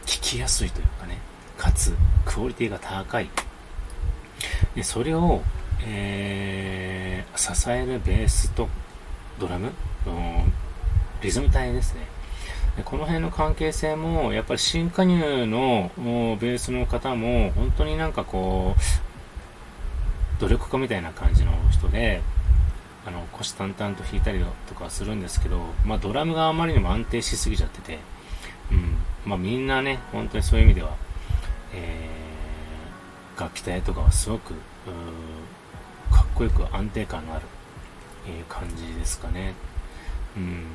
[0.05, 1.17] 聞きやすいというかね、
[1.57, 1.93] かつ
[2.25, 3.29] クオリティが高い。
[4.73, 5.41] でそれを、
[5.85, 8.69] えー、支えるベースと
[9.37, 9.71] ドラム、
[11.21, 12.07] リズム体ですね。
[12.83, 15.91] この辺の関係性も、やっぱり新加入の
[16.39, 22.21] ベースの方も、本当になんかこう、努力家みたいな感じの人で、
[23.05, 27.99] あの、腰淡々と弾いたりとかするんですけど、まあドラムがあまりにも安定しすぎちゃってて、
[28.71, 30.95] うん、まあみんなね、本当にそういう意味では、
[31.73, 34.53] えー、楽器隊とかはすごく
[36.11, 37.45] かっこよく安定感のある、
[38.27, 39.53] えー、感じですかね。
[40.37, 40.65] うん、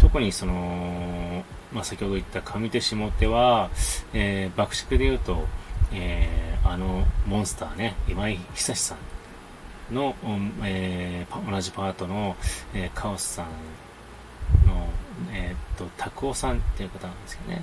[0.00, 3.70] 特にその、まあ、先ほど言った上手下手は、
[4.12, 5.44] えー、爆竹で言うと、
[5.92, 8.96] えー、あのモンスターね、今井久志さ
[9.90, 10.14] んの、
[10.64, 12.36] えー、同じパートの、
[12.74, 13.46] えー、カオスさん
[14.66, 14.88] の
[15.32, 17.62] えー、っと、拓夫さんっていう方なんですけどね。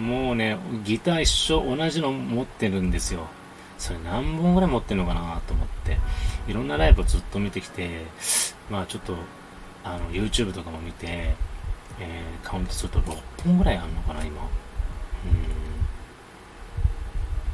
[0.00, 3.26] もうね、ギター一緒同じの持ってるんですよ。
[3.78, 5.98] それ何本ぐらい持ってるのかなと思って、
[6.48, 8.06] いろんなライブをずっと見てきて、
[8.70, 9.16] まあちょっと、
[9.84, 11.34] あの、YouTube とかも見て、
[12.00, 14.42] えー、カウントすると6本ぐらいあるのかな、今。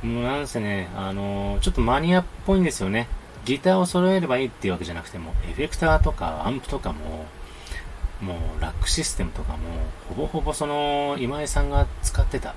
[0.03, 0.15] うん。
[0.15, 3.09] もうなんせね、あのー、ちょっとマニアっぽいんですよね。
[3.45, 7.27] ギターを揃えればいいっていうわけじゃなくても、エフェクターとかアンプとかも、
[8.21, 9.59] もうラックシステムとかも、
[10.09, 12.55] ほぼほぼその、今井さんが使ってた、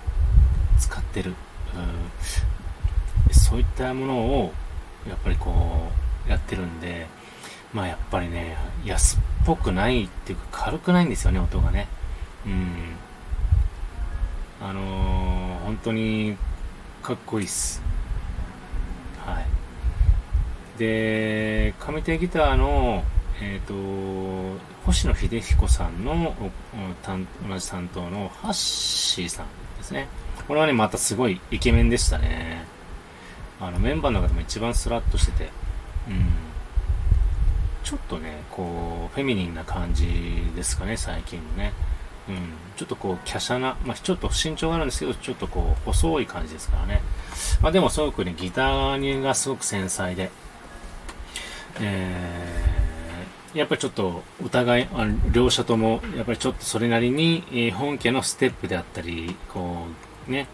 [0.80, 1.36] 使ってる、う
[3.34, 4.54] そういったものを、
[5.10, 5.90] やっぱりこ
[6.28, 7.08] う、やってるんで、
[7.76, 11.90] まあやっぱりね、安っぽくないっていうか軽くないんですよね、音がね。
[12.46, 12.96] うん。
[14.66, 16.38] あのー、本当に
[17.04, 17.82] かっこいいっす。
[19.26, 19.46] はい。
[20.80, 23.04] で、上手ギターの、
[23.42, 26.34] えっ、ー、と、星野秀彦さんの
[27.50, 29.48] 同じ担当のハッシーさん
[29.80, 30.08] ですね。
[30.48, 32.64] これはね、またすごいイケメンでしたね。
[33.60, 35.50] あの、メンバーの中でも一番スラッとしてて、
[36.08, 36.55] うん。
[37.86, 40.08] ちょっとね、こう、フェミニンな感じ
[40.56, 41.72] ですかね、最近のね。
[42.28, 42.36] うん。
[42.76, 47.04] ちょっとこう、華奢な、まあ、ちょっと身長があるんですけど、ちょっとこう、細い感じですからね。
[47.62, 50.32] まあ、でもすごくね、ギターがすごく繊細で、
[51.80, 59.86] えー、やっぱりちょっとお互い、あ両者とも、やっぱりちょっとそれなりに、え、本家のステップであったり、こ
[60.28, 60.48] う、ね、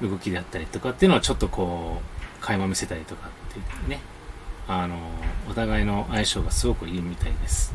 [0.00, 3.98] 動きであったりとかっていうのはちょっとこう、垣間見せたりとかっていうね、
[4.68, 4.96] あの、
[5.50, 7.74] お互いの相性がすごくいいみたいです。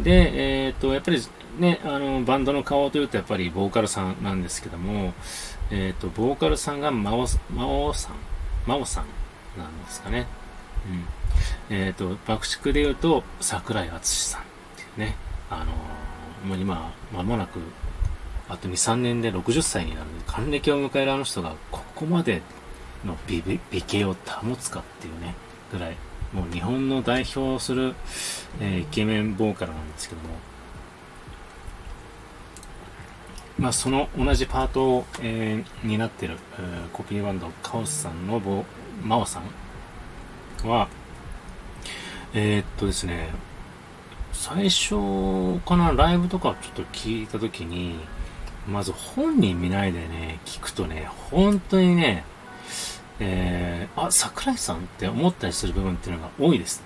[0.00, 1.22] で、えっ、ー、と、やっぱり
[1.58, 5.12] ね、あの、バンドの顔というとやっぱりボーカルさんなんですけども、
[5.70, 7.40] えっ、ー、と、ボーカルさんが真央、さん、
[8.66, 9.04] 真央さん
[9.58, 10.26] なんですかね。
[11.70, 11.76] うん。
[11.76, 14.44] えっ、ー、と、爆竹で言うと、桜井敦さんっ
[14.76, 15.16] ていうね、
[15.50, 15.72] あの
[16.48, 17.60] もう今、間もなく、
[18.48, 22.42] あと2、3年で60歳になる還暦を迎えるあの人が、ここまで
[23.04, 25.34] の美美形を保つかっていうね、
[25.72, 25.96] ぐらい、
[26.32, 27.94] もう日本の代表する、
[28.60, 30.28] えー、イケメンボーカルなんですけども、
[33.58, 38.64] まあ、その同じパートを、えー、担ってる、えー、コピーバンド、カオスさんのボ
[39.02, 39.40] マオさ
[40.64, 40.88] んは、
[42.34, 43.28] えー、っとですね、
[44.32, 47.96] 最初かな、ライブとかちょっと聞いたときに、
[48.66, 52.24] まず本人見ないでね、聞くとね、本当にね、
[53.24, 56.82] えー、あ、桜井さんって思ったりする部分っていうのが多いです。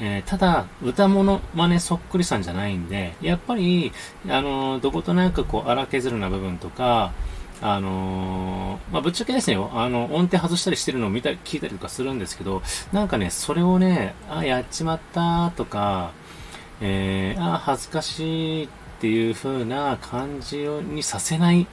[0.00, 3.92] えー、ただ、歌物真似そっくりさんじゃないんで、やっぱり、
[4.28, 7.12] あのー、どことなくこう、荒削るな部分とか、
[7.60, 16.12] あのー、まあ、ぶっちゃけですね、あの、音程外したりしてるのを見た、聞いたりとかするんですけど、なんかね、それをね、あ、やっちまったとか、
[16.80, 18.68] えー、あ、恥ずかしいっ
[19.00, 21.66] ていう風な感じにさせない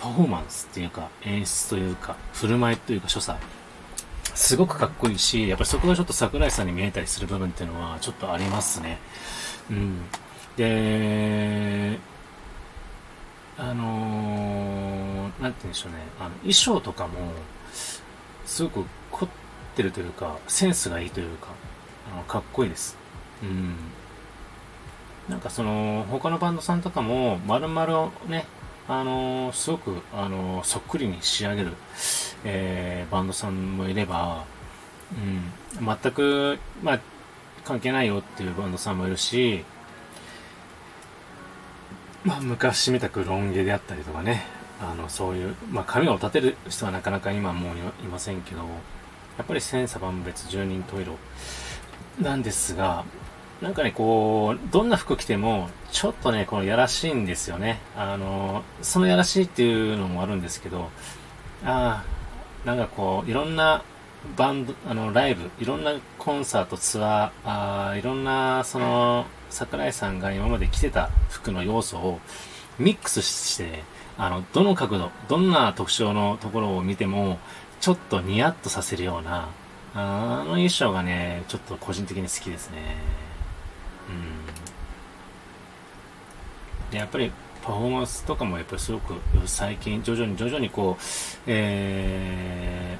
[0.00, 3.38] パフォーマンスっていうか、演出というか、振る舞いというか、所作。
[4.34, 8.98] すごくかっこいいし、やっぱりそこがちょっと桜井さんに見えたりする部分っていうのはちょっとありますね。
[9.70, 10.00] うん。
[10.56, 11.98] で、
[13.58, 15.98] あのー、なんて言うんでしょうね。
[16.18, 17.12] あの、衣装とかも、
[18.46, 19.28] すごく凝っ
[19.76, 21.48] てるというか、センスがいいというか、
[22.10, 22.96] あのかっこいいです。
[23.42, 23.74] うん。
[25.28, 28.46] なんかその、他のバンドさんとかも、丸々ね、
[28.90, 31.74] あの、すごく、あの、そっくりに仕上げる、
[32.42, 34.44] えー、バンドさんもいれば、
[35.78, 37.00] うん、全く、まあ、
[37.64, 39.64] 関係ないよっていうバンドさんもいるし、
[42.24, 44.42] まあ、昔みたくロン毛であったりとかね、
[44.82, 48.62] あの、そういう、まあ、髪を立てる人はなかなか今もういませんけど、
[49.38, 51.16] やっぱり千差万別十人十色
[52.20, 53.04] なんですが、
[53.62, 57.78] なんかね、こう、どんな服着ても、ちょっとね、このやらしいんですよね。
[57.94, 60.88] あの、そのやらしいっていうのもあるんですけど、
[61.64, 63.82] ああ、なんかこう、いろんな
[64.36, 72.20] バンド、あの、ライブ、いろんなコンサート、ツアー、あいろんな、その、桜井さんが今まで着てた服の要素を
[72.78, 73.82] ミックスして、
[74.16, 77.38] あの、どの角度、どんな特徴のところを見ても、
[77.80, 79.48] ちょっとニヤッとさせるような、
[79.94, 82.96] あの衣装がね、ちょっと個人的に好きですね。
[86.90, 87.32] うん、やっぱり
[87.62, 89.14] パフォーマンスとかもやっぱりすごく
[89.46, 91.02] 最近徐々に徐々にこう、
[91.46, 92.96] え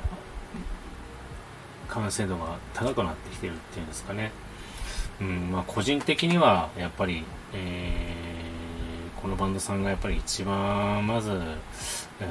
[1.89, 4.33] ー、完成度が高くなってきてるっていうんですかね。
[5.21, 11.31] うんまあ、個人的にはやっぱり、えー、このバンドさんがやっぱり一番まず、
[12.21, 12.25] え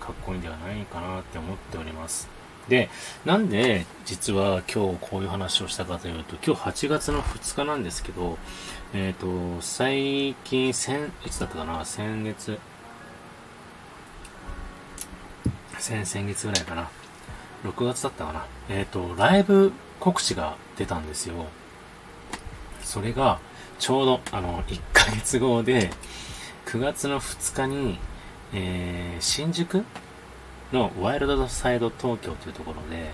[0.00, 2.37] ー、かっこいいんではないかなって思っております。
[2.68, 2.90] で、
[3.24, 8.38] なんで実は今日こういう話をしたかというと、今日8月の2日なんですけど、
[8.94, 11.84] えっ、ー、と、最近、先、いつだったかな？
[11.84, 12.58] 先月、
[15.78, 16.90] 先々月ぐらいかな。
[17.64, 18.46] 6月だったかな？
[18.68, 21.46] えっ、ー、と、ライブ告知が出たんですよ。
[22.82, 23.40] それが、
[23.78, 25.90] ちょうど、あの、1ヶ月後で、
[26.66, 27.98] 9月の2日に、
[28.52, 29.84] えー、新宿
[30.72, 33.10] のワイルドサイド東京というところで、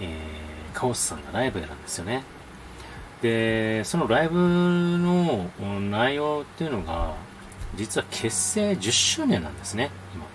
[0.00, 2.22] えー、カオスさんがライブやるんですよね。
[3.22, 5.50] で、そのライブの
[5.90, 7.14] 内容っていうのが、
[7.74, 10.26] 実は結成10周年なんですね、今。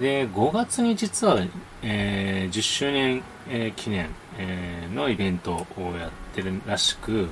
[0.00, 1.38] で、5月に実は、
[1.82, 7.30] えー、10周年、えー、記念、えー、のイベントをやってるらしく、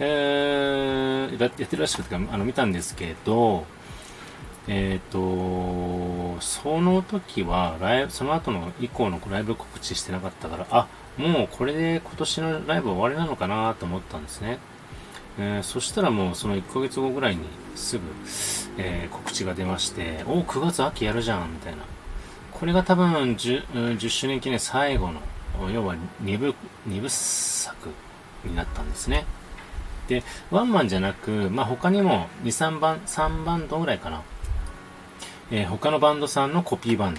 [0.00, 3.64] えー、やってるらしくてあの、見たんですけど、
[4.72, 10.86] えっ、ー、と、その時は、ライブ、その後の以降のライブ告知してなかったから、あ、
[11.18, 14.58] もうこれで今年のライブ終わりなのかなと思ったんですね。
[15.40, 17.42] えー、そしたらもうその1ヶ月後ぐらいに
[17.74, 18.04] すぐ、
[18.78, 21.78] えー、告知が出まして、おお9月秋やるじゃん、みたいな。
[22.52, 25.20] これが多分 10, 10周年記念最後の、
[25.72, 26.54] 要は2部、
[26.88, 27.88] 2部作
[28.44, 29.24] になったんですね。
[30.06, 34.22] で、ワンマンじゃなく、まあ、他にも2、3番、3バンドぐらいかな。
[35.50, 37.16] えー、他のバンドさんのコピーバン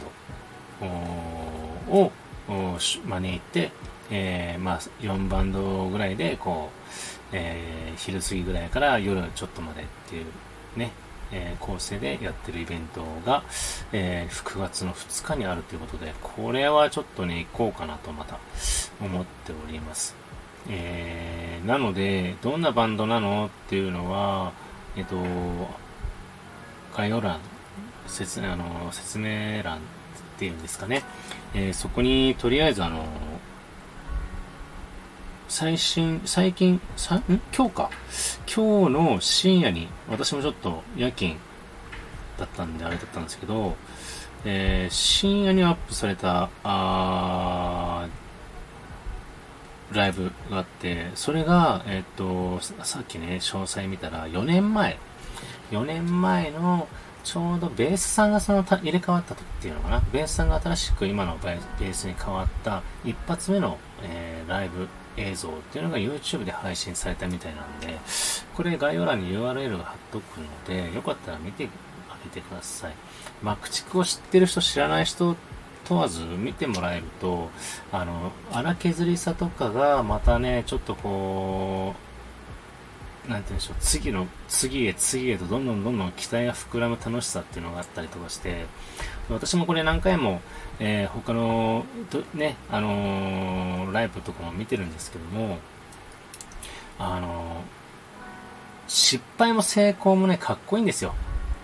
[0.81, 2.11] ドを
[3.05, 3.71] 招いて、
[4.09, 6.79] えー、まあ、4バンドぐらいで、こう、
[7.33, 10.25] えー、昼過ぎぐらいから夜ちょっとまでっていう
[10.77, 10.91] ね、
[11.33, 13.43] え、構成でやってるイベントが、
[13.93, 18.37] え、9月の2日にあるということで、これはちょっとね、行こうかなとまた
[19.01, 20.15] 思っております。
[20.69, 24.51] えー、なので、どんなバンドなのっていうのは、
[24.95, 25.15] えっ、と、
[26.95, 27.39] 概要欄
[28.11, 29.79] 説あの説明欄っ
[30.37, 31.03] ていうんですかね、
[31.53, 33.05] えー、そこにとりあえずあの
[35.51, 37.41] 最新、最近、さん？
[37.53, 37.89] 今日か。
[38.47, 41.35] 今日の深夜に、私もちょっと夜勤
[42.39, 43.75] だったんであれだったんですけど、
[44.45, 48.07] えー、深夜にアップされた、あ
[49.91, 54.97] ライブがあって、それが、えっ、と、さっきね、詳細見たら、4年前、
[55.71, 56.87] 4年前の
[57.23, 60.01] ちょうどベースさんがその入れ替わった時っていうのかな？
[60.11, 67.97] ベースさんが新しく今のベースに変わった一発目の、えー、ライブ映像っていうのが YouTube で配信されたみたいなんで、
[68.55, 71.67] これ概要欄に URL が貼っとくので、よかったら見て
[72.09, 72.93] あげてください。
[73.41, 75.35] まあ、駆逐を知ってる人、知らない人
[75.85, 77.49] 問わず見てもらえると、
[77.91, 82.10] あの、荒削りさとかがまたね、ちょっとこう、
[83.29, 88.65] なんて言うんでしょう、次の、次へ次へとどんどんどんどん期待が膨らむ楽しさっていうのがあったりとかして、
[89.29, 90.41] 私もこれ何回も、
[90.79, 91.85] えー、他の、
[92.33, 95.59] ね、あのー、ライブとかも見てるんですけども、
[96.97, 97.61] あのー、
[98.87, 101.13] 失敗も成功もね、かっこいいんですよ。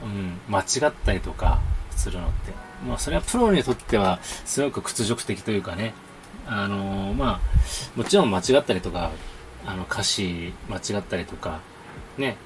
[0.03, 1.60] うん、間違ったりとか
[1.91, 2.53] するのって。
[2.88, 5.93] まあ、それはプロにとっては、すごく屈辱的というかね、
[6.45, 9.12] あのまあ、もちろん間違ったりとか、
[9.68, 11.59] あの歌詞間違ったりとか、
[12.18, 12.38] ね、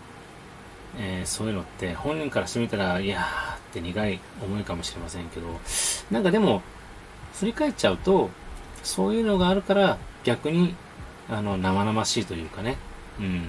[0.97, 5.47] えー、そういうのって本人からしてみたら、いやーって苦い思いかもしれませんけど、
[6.09, 6.63] なんかでも、
[7.35, 8.29] 振り返っちゃうと、
[8.83, 10.75] そういうのがあるから逆に、
[11.29, 12.77] あの、生々しいというかね、
[13.19, 13.43] うん、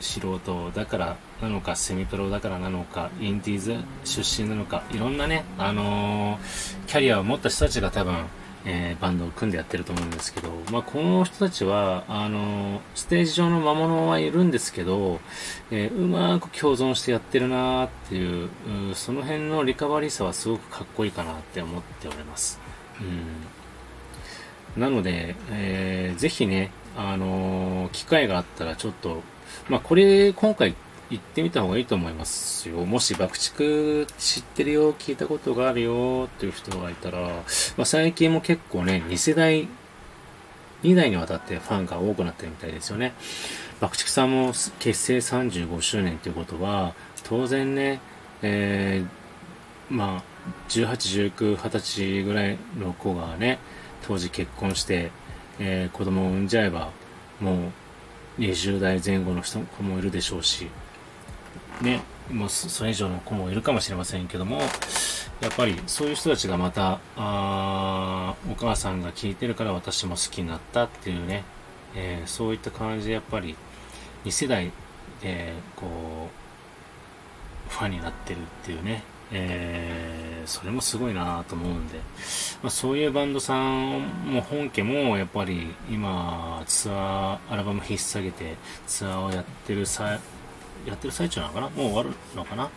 [0.00, 8.26] 素人だからなのか、セミプロだからなのか、インディーズ出身なのか、いろんなね、あのー、キャリアを持った人たちが多分、
[8.64, 15.20] えー、バンドを組んでやってると思うんですけど、まあ、この人たちは、あの、ステージ上の魔物はいるんですけど、
[15.70, 18.50] えー、うまく共存してやってるなーっていう
[18.90, 22.60] う、その辺のリカバリーさはすごくかっこいいかなって思っております。
[23.00, 24.82] うん。
[24.82, 29.22] なので、えー、ぜひね、あの機会があったらちょっと、
[29.68, 30.74] まあ、これ、今回
[31.10, 32.84] 行ってみた方がいいと思いますよ。
[32.86, 37.18] もし爆竹知ってるよ、聞いたことがあるよっていう人がいたら、
[37.76, 39.68] まあ、最近も結構ね、2世代、
[40.84, 43.12] 2代にわたってファンが多くなってるみたいですよね。
[43.80, 46.94] 爆竹さんも結成35周年ということは、
[47.24, 48.00] 当然ね、
[48.42, 50.22] えー、まあ、
[50.68, 53.58] 18、19、20歳ぐらいの子がね、
[54.06, 55.10] 当時結婚して、
[55.58, 56.90] えー、子供を産んじゃえば、
[57.40, 57.72] も
[58.38, 60.68] う20代前後の人もいるでしょうし、
[61.80, 64.60] ね、もうそれ以上の子もいるかもしれませんけども、
[65.40, 71.44] やっぱりそういう人たちがまた、あお母さんが聞いてるから私も好きになったっていうね、
[71.94, 73.56] えー、そういった感じでやっぱり
[74.24, 74.70] 2世代
[75.22, 75.86] でこ
[77.68, 79.02] う、ファンになってるっていうね、
[79.32, 81.98] えーそれもすごいなと思うんで、
[82.62, 88.56] まあ、そういうバンドさんも本家もやっぱり今ツアーアルバム引っ提げて
[88.86, 90.18] ツアーをやってるさ
[90.86, 91.68] やってる最中なのかな？
[91.70, 92.70] もう終わるのかな？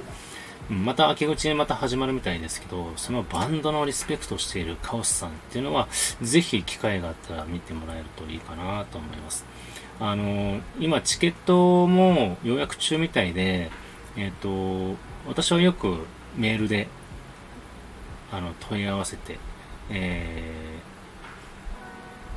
[0.70, 5.90] また秋口にまた始まるみたいですけど、そのバンドのリスペクトしているカオスさんっていうのは、
[6.22, 9.46] ぜひ機会があったら見てもらえるといいかなと思います。
[10.00, 13.70] あの、今チケットも予約中みたいで、
[14.16, 14.98] えっ、ー、と、
[15.28, 16.06] 私はよく
[16.38, 16.88] メールで、
[18.32, 19.38] あの、問い合わせて、
[19.90, 20.80] え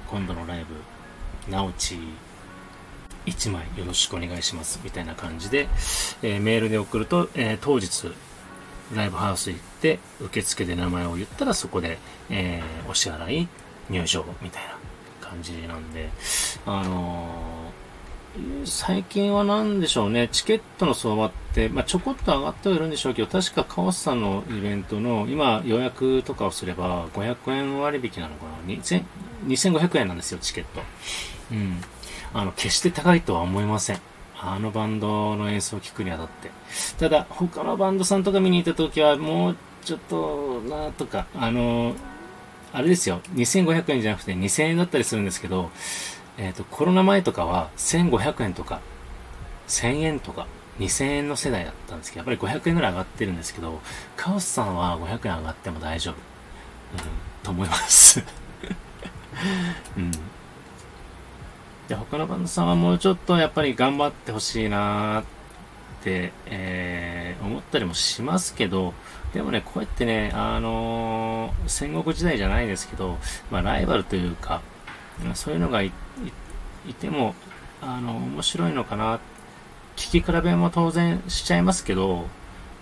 [0.07, 1.97] ー、今度のライブ、なおち
[3.27, 5.69] 1枚よろしくお願いしますみたいな感じで、
[6.23, 8.13] えー、メールで送ると、えー、当日
[8.95, 11.99] ライブハウス行って受付で名前を言ったらそこで、
[12.31, 13.49] えー、お支払い
[13.91, 14.79] 入場みたいな
[15.21, 16.09] 感じなんで
[16.65, 17.57] あの
[18.65, 28.75] 最近は何でしょうね、チケットの相場って、まあ、ちょこっと上がってはいるんでしょうけど、確かカオスさんのイベントの、今予約とかをすれば、500円割引なのかな、
[29.47, 30.83] 2500円なんですよ、チケット。
[31.53, 31.81] うん。
[32.35, 34.01] あの、決して高いとは思いません。
[34.39, 36.51] あのバンドの演奏を聴くにあたって。
[36.99, 41.95] ただ、他のバンドさんとか見に行った時は、もうちょっとなとか、あの、
[42.73, 45.71] あれですよ、2500円じゃなくて2000円だったりするんですけど、
[46.37, 48.81] えっ、ー、と、コロナ前とかは1500円とか、
[49.69, 50.47] 1000円とか、
[50.79, 53.81] 2000円の世代だったんですけど、やっぱり500円ぐらい上がってるんですけど、
[54.17, 56.15] カオスさんは500円上がっても大丈夫。
[56.15, 56.21] うん、
[57.43, 58.23] と思います
[59.97, 60.13] うん。
[61.89, 65.25] で、他のバンドさんはもうちょっとやっぱり頑張ってほしいなーっ
[66.03, 68.93] て、えー、思ったりもしますけど、
[69.33, 73.19] でもね、こうやってね、あのー、戦国時代じゃないですけど、
[73.51, 74.63] まあ、ライバルというか、
[75.35, 75.93] そういうのがい
[76.99, 77.35] ても、
[77.81, 79.21] あの、面白いのかな。
[79.97, 82.27] 聞き比べも当然しちゃいますけど、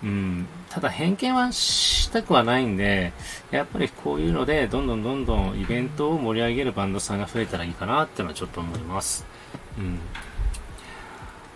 [0.03, 3.13] うん、ただ偏見はしたくはないんで、
[3.51, 9.25] やっぱりこういうので、どんどんどんどんイベントを盛り上げるバンドさんが増えたらいいかなってのはちょっと思います。
[9.77, 9.99] うん。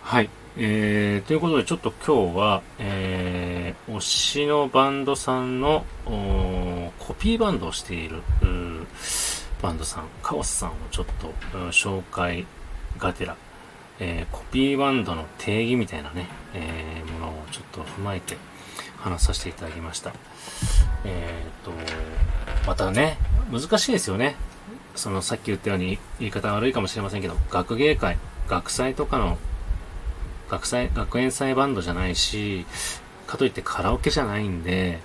[0.02, 0.30] はい。
[0.56, 8.22] えー、ということで、ちょっと今日は、えー、推しのバンドさんの、コピーバンドをしている、
[9.62, 11.06] バンドさん、カオスさんをちょっ
[11.52, 12.46] と、紹介
[12.98, 13.36] がてら、
[14.00, 18.36] えー、コピーバンドの定義みたいなね、えー、ものをちょっと踏まえて
[18.98, 20.12] 話させていただきました。
[21.04, 21.72] えっ、と、
[22.66, 23.18] またね、
[23.52, 24.36] 難しいですよね。
[24.96, 29.38] そのさっき言ったように言い方悪いかもしれませんけど、学芸会、学祭とかの
[30.50, 32.66] 学祭、学園祭バンドじゃないし、
[33.26, 34.98] かといってカラオケじゃないんで、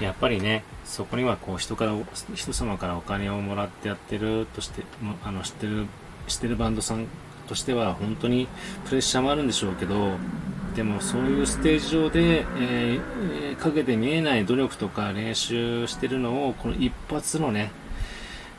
[0.00, 1.94] やっぱりね、そこにはこう人から、
[2.34, 4.82] 人様からお金をもらってやってるとして、
[5.24, 5.86] あの、知ってる、
[6.28, 7.06] 知ってるバンドさん
[7.46, 8.48] としては本当に
[8.86, 10.12] プレッシャーもあるんでしょうけど、
[10.74, 17.70] でもそういうステージ上で、えー、陰で見えない努力とか練習してるのを、この一発のね、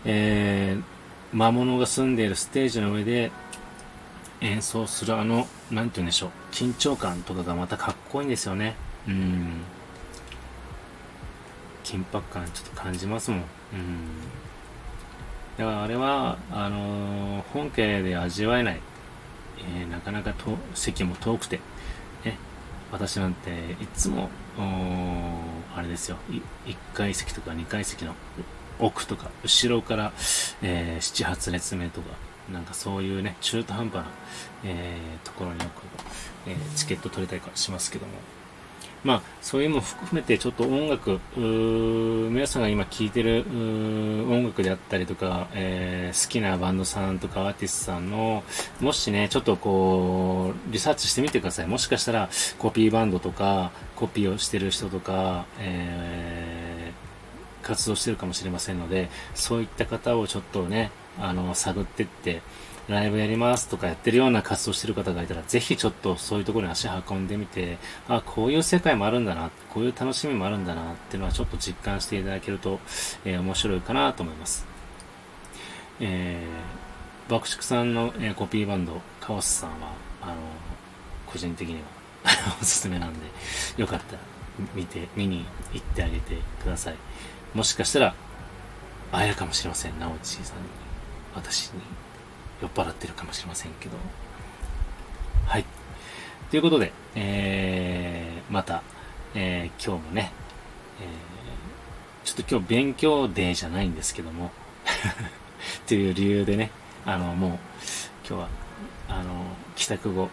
[0.03, 3.31] えー、魔物が住んでいるステージの上で
[4.41, 8.75] 演奏するあの、なんて言うんでしょう、緊張感とかがまたかっこいいんですよね。
[9.07, 9.61] うん。
[11.83, 13.39] 緊迫感ちょっと感じますもん。
[13.39, 13.45] うん。
[15.57, 18.79] だからあれは、あのー、本家で味わえない、
[19.79, 21.59] えー、なかなかと席も遠くて、
[22.23, 22.37] ね、
[22.91, 23.49] 私なんて
[23.81, 24.29] いつも、
[25.75, 26.17] あれですよ、
[26.65, 28.13] 1階席とか2階席の
[28.79, 30.13] 奥とか、後ろから、
[30.61, 32.09] えー、7、8列目とか、
[32.53, 34.05] なんかそういうね、中途半端な、
[34.63, 35.81] え、ところによく、
[36.47, 38.13] えー、チケット取れたりしますけども、
[39.03, 48.43] まあ、そういうのも含めてちょっと音楽、皆さんが今聴いてる音楽であったりとか、えー、好きなバンドさんとかアーティストさんの、
[48.81, 51.67] もしね、ちょっとこう、リサーチしてみてください。
[51.67, 62.41] もしかしたらコピーバンドとか、コピーをしてる人とか、えー、活動してるかもしれませんので、そういった方をちょっとね、あの、探ってって、
[62.87, 67.77] ライブやりますとかやってるような活動してる方がいたら、ぜひちょっとそういうところに足運んでみて、
[68.07, 72.79] あ、こういう世界もあるんだな、こういう楽しみもあるんだなっていうのはちょっと実感していただけると、
[73.25, 74.65] えー、面白いかなと思います。
[75.99, 80.35] えー、爆竹さんの、えー、コピーバンド、カオスさんは、あの、
[81.25, 81.81] 個人的には
[82.61, 83.19] おすすめなんで、
[83.75, 84.19] よかったら
[84.73, 86.95] 見て、見に行ってあげてください。
[87.53, 88.15] もしかしたら、
[89.11, 90.63] 会えるかもしれません、ナオチさんに、
[91.35, 92.06] 私に。
[92.61, 93.97] 酔っ払ってるかもしれませんけど。
[95.45, 95.65] はい。
[96.49, 98.83] ということで、えー、また、
[99.35, 100.31] えー、今日もね、
[101.01, 104.51] えー、ちょっと今日勉強デーじゃないんですけども、
[105.79, 106.71] っていう理由でね、
[107.05, 107.51] あの、もう、
[108.27, 108.49] 今日は、
[109.09, 109.45] あの、
[109.75, 110.29] 帰宅後、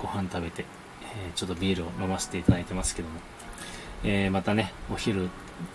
[0.00, 0.64] ご飯食べて、
[1.02, 3.20] えー、ちょっとビールを飲ませていただいてますけども、
[4.04, 5.28] えー、またね、お昼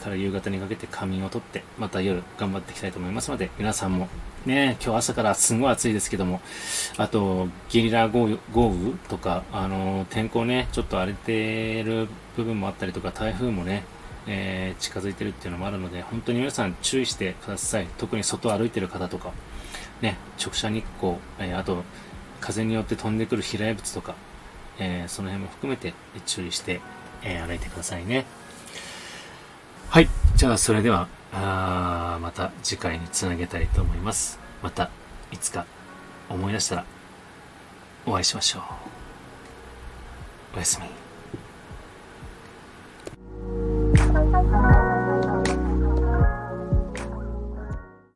[0.04, 4.08] から夕方にかけて仮眠をとって、また夜頑張っていきたいと思いますので、皆さんも
[4.50, 6.41] ね、今日朝からすごい暑いですけども、
[6.97, 13.84] あと、ゲリラ豪雨豪雨とか、あの、天候ね、ちょっと荒れてる部分もあったりとか、台風もね、
[14.26, 17.88] えー、近づいてるっていうのもあるので、本当に皆さん注意してください。
[18.00, 19.34] 特に外歩いてる方とか、
[20.02, 21.84] ね、直射日光、えー、あと、
[22.41, 24.16] 風によって飛んでくる飛来物とか、
[24.80, 25.93] えー、その辺も含めて
[26.26, 26.82] 注意して、
[27.22, 28.26] え歩いてくださいね。
[29.89, 30.10] はい。
[30.36, 34.40] じゃあ、それでは、あまた次回につなげたいと思います。
[34.62, 34.90] また
[35.32, 35.66] いつか
[36.30, 36.86] 思い出したら
[38.06, 38.64] お会いしましょう。
[40.56, 40.90] おやすみ。